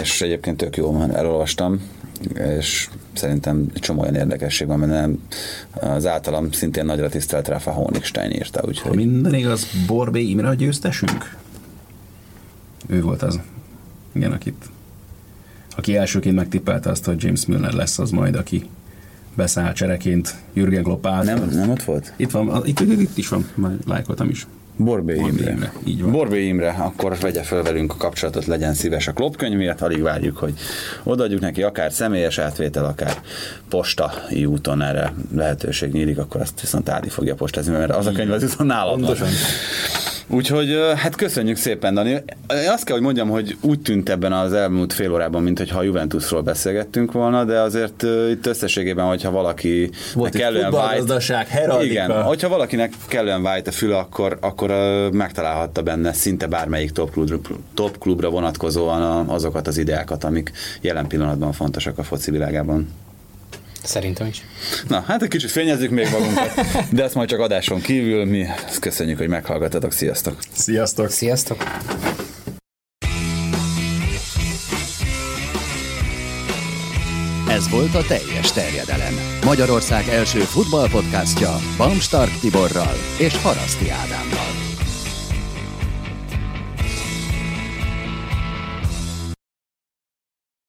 és 0.00 0.20
egyébként 0.20 0.56
tök 0.56 0.76
jó, 0.76 1.02
elolvastam, 1.12 1.80
és 2.58 2.88
szerintem 3.12 3.66
egy 3.74 3.80
csomó 3.80 4.00
olyan 4.00 4.14
érdekesség 4.14 4.66
van, 4.66 4.78
mert 4.78 4.92
nem, 4.92 5.22
az 5.70 6.06
általam 6.06 6.52
szintén 6.52 6.84
nagyra 6.84 7.08
tisztelt 7.08 7.48
Rafa 7.48 7.70
Honigstein 7.70 8.30
írta. 8.30 8.62
Úgyhogy... 8.66 8.96
Minden 8.96 9.34
igaz, 9.34 9.66
Borbé 9.86 10.22
Imre 10.22 10.48
a 10.48 10.54
győztesünk? 10.54 11.36
Ő 12.86 13.02
volt 13.02 13.22
az. 13.22 13.40
Igen, 14.12 14.32
akit 14.32 14.64
aki 15.76 15.96
elsőként 15.96 16.34
megtippelte 16.34 16.90
azt, 16.90 17.04
hogy 17.04 17.22
James 17.22 17.46
Milner 17.46 17.72
lesz 17.72 17.98
az 17.98 18.10
majd, 18.10 18.34
aki 18.34 18.68
beszáll 19.34 19.72
csereként 19.72 20.34
Jürgen 20.52 20.82
Klopp 20.82 21.06
által. 21.06 21.34
Nem, 21.34 21.48
nem 21.48 21.70
ott 21.70 21.82
volt? 21.82 22.12
Itt 22.16 22.30
van, 22.30 22.66
itt, 22.66 22.80
itt, 22.80 23.00
itt 23.00 23.18
is 23.18 23.28
van, 23.28 23.48
majd 23.54 23.88
lájkoltam 23.88 24.28
is. 24.28 24.46
Borbé 24.76 25.14
Borbé 25.14 25.40
Imre. 25.40 25.50
Imre, 25.50 25.72
így 25.84 26.02
van. 26.02 26.10
Borbé 26.10 26.46
Imre, 26.46 26.70
akkor 26.70 27.18
vegye 27.18 27.42
fel 27.42 27.62
velünk 27.62 27.92
a 27.92 27.96
kapcsolatot, 27.96 28.46
legyen 28.46 28.74
szíves 28.74 29.06
a 29.06 29.12
klopkönyv 29.12 29.56
miatt, 29.56 29.80
alig 29.80 30.02
várjuk, 30.02 30.36
hogy 30.36 30.54
odaadjuk 31.02 31.40
neki 31.40 31.62
akár 31.62 31.92
személyes 31.92 32.38
átvétel, 32.38 32.84
akár 32.84 33.20
postai 33.68 34.44
úton 34.44 34.82
erre 34.82 35.12
lehetőség 35.34 35.92
nyílik, 35.92 36.18
akkor 36.18 36.40
azt 36.40 36.60
viszont 36.60 36.88
Ádi 36.88 37.08
fogja 37.08 37.34
postázni, 37.34 37.72
mert 37.72 37.90
az 37.90 38.06
a 38.06 38.12
könyv 38.12 38.32
az 38.32 38.42
viszont. 38.42 38.72
Pontosan. 38.72 39.28
Úgyhogy 40.32 40.78
hát 40.96 41.14
köszönjük 41.14 41.56
szépen, 41.56 41.94
Dani. 41.94 42.22
Azt 42.68 42.84
kell, 42.84 42.94
hogy 42.94 43.04
mondjam, 43.04 43.28
hogy 43.28 43.56
úgy 43.60 43.80
tűnt 43.80 44.08
ebben 44.08 44.32
az 44.32 44.52
elmúlt 44.52 44.92
fél 44.92 45.12
órában, 45.12 45.42
mint 45.42 45.60
a 45.60 45.82
Juventusról 45.82 46.42
beszélgettünk 46.42 47.12
volna, 47.12 47.44
de 47.44 47.60
azért 47.60 48.02
itt 48.30 48.46
összességében, 48.46 49.06
hogyha 49.06 49.30
valaki 49.30 49.90
Volt 50.14 50.34
egy 50.34 50.62
futballgazdaság, 50.62 51.48
heraldika. 51.48 51.90
igen, 51.90 52.22
hogyha 52.22 52.48
valakinek 52.48 52.92
kellően 53.08 53.42
vájt 53.42 53.66
a 53.66 53.72
füle, 53.72 53.96
akkor, 53.96 54.38
akkor 54.40 54.70
megtalálhatta 55.12 55.82
benne 55.82 56.12
szinte 56.12 56.46
bármelyik 56.46 56.90
top, 56.90 57.10
klub, 57.10 57.46
top 57.74 57.98
klubra 57.98 58.30
vonatkozóan 58.30 59.28
azokat 59.28 59.66
az 59.66 59.78
ideákat, 59.78 60.24
amik 60.24 60.50
jelen 60.80 61.06
pillanatban 61.06 61.52
fontosak 61.52 61.98
a 61.98 62.02
foci 62.02 62.30
világában. 62.30 62.88
Szerintem 63.82 64.26
is. 64.26 64.42
Na, 64.88 65.04
hát 65.06 65.22
egy 65.22 65.28
kicsit 65.28 65.50
fényezzük 65.50 65.90
még 65.90 66.08
magunkat, 66.10 66.52
de 66.92 67.02
ezt 67.02 67.14
majd 67.14 67.28
csak 67.28 67.40
adáson 67.40 67.80
kívül. 67.80 68.24
Mi 68.24 68.46
ezt 68.66 68.78
köszönjük, 68.78 69.18
hogy 69.18 69.28
meghallgattatok. 69.28 69.92
Sziasztok! 69.92 70.36
Sziasztok! 70.52 71.10
Sziasztok! 71.10 71.64
Ez 77.48 77.70
volt 77.70 77.94
a 77.94 78.02
teljes 78.02 78.52
terjedelem. 78.52 79.14
Magyarország 79.44 80.08
első 80.08 80.38
futballpodcastja 80.38 81.56
Bamstark 81.76 82.38
Tiborral 82.40 82.94
és 83.18 83.36
Haraszti 83.36 83.90
Ádámmal. 83.90 84.68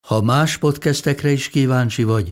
Ha 0.07 0.21
más 0.21 0.57
podcastekre 0.57 1.31
is 1.31 1.49
kíváncsi 1.49 2.03
vagy, 2.03 2.31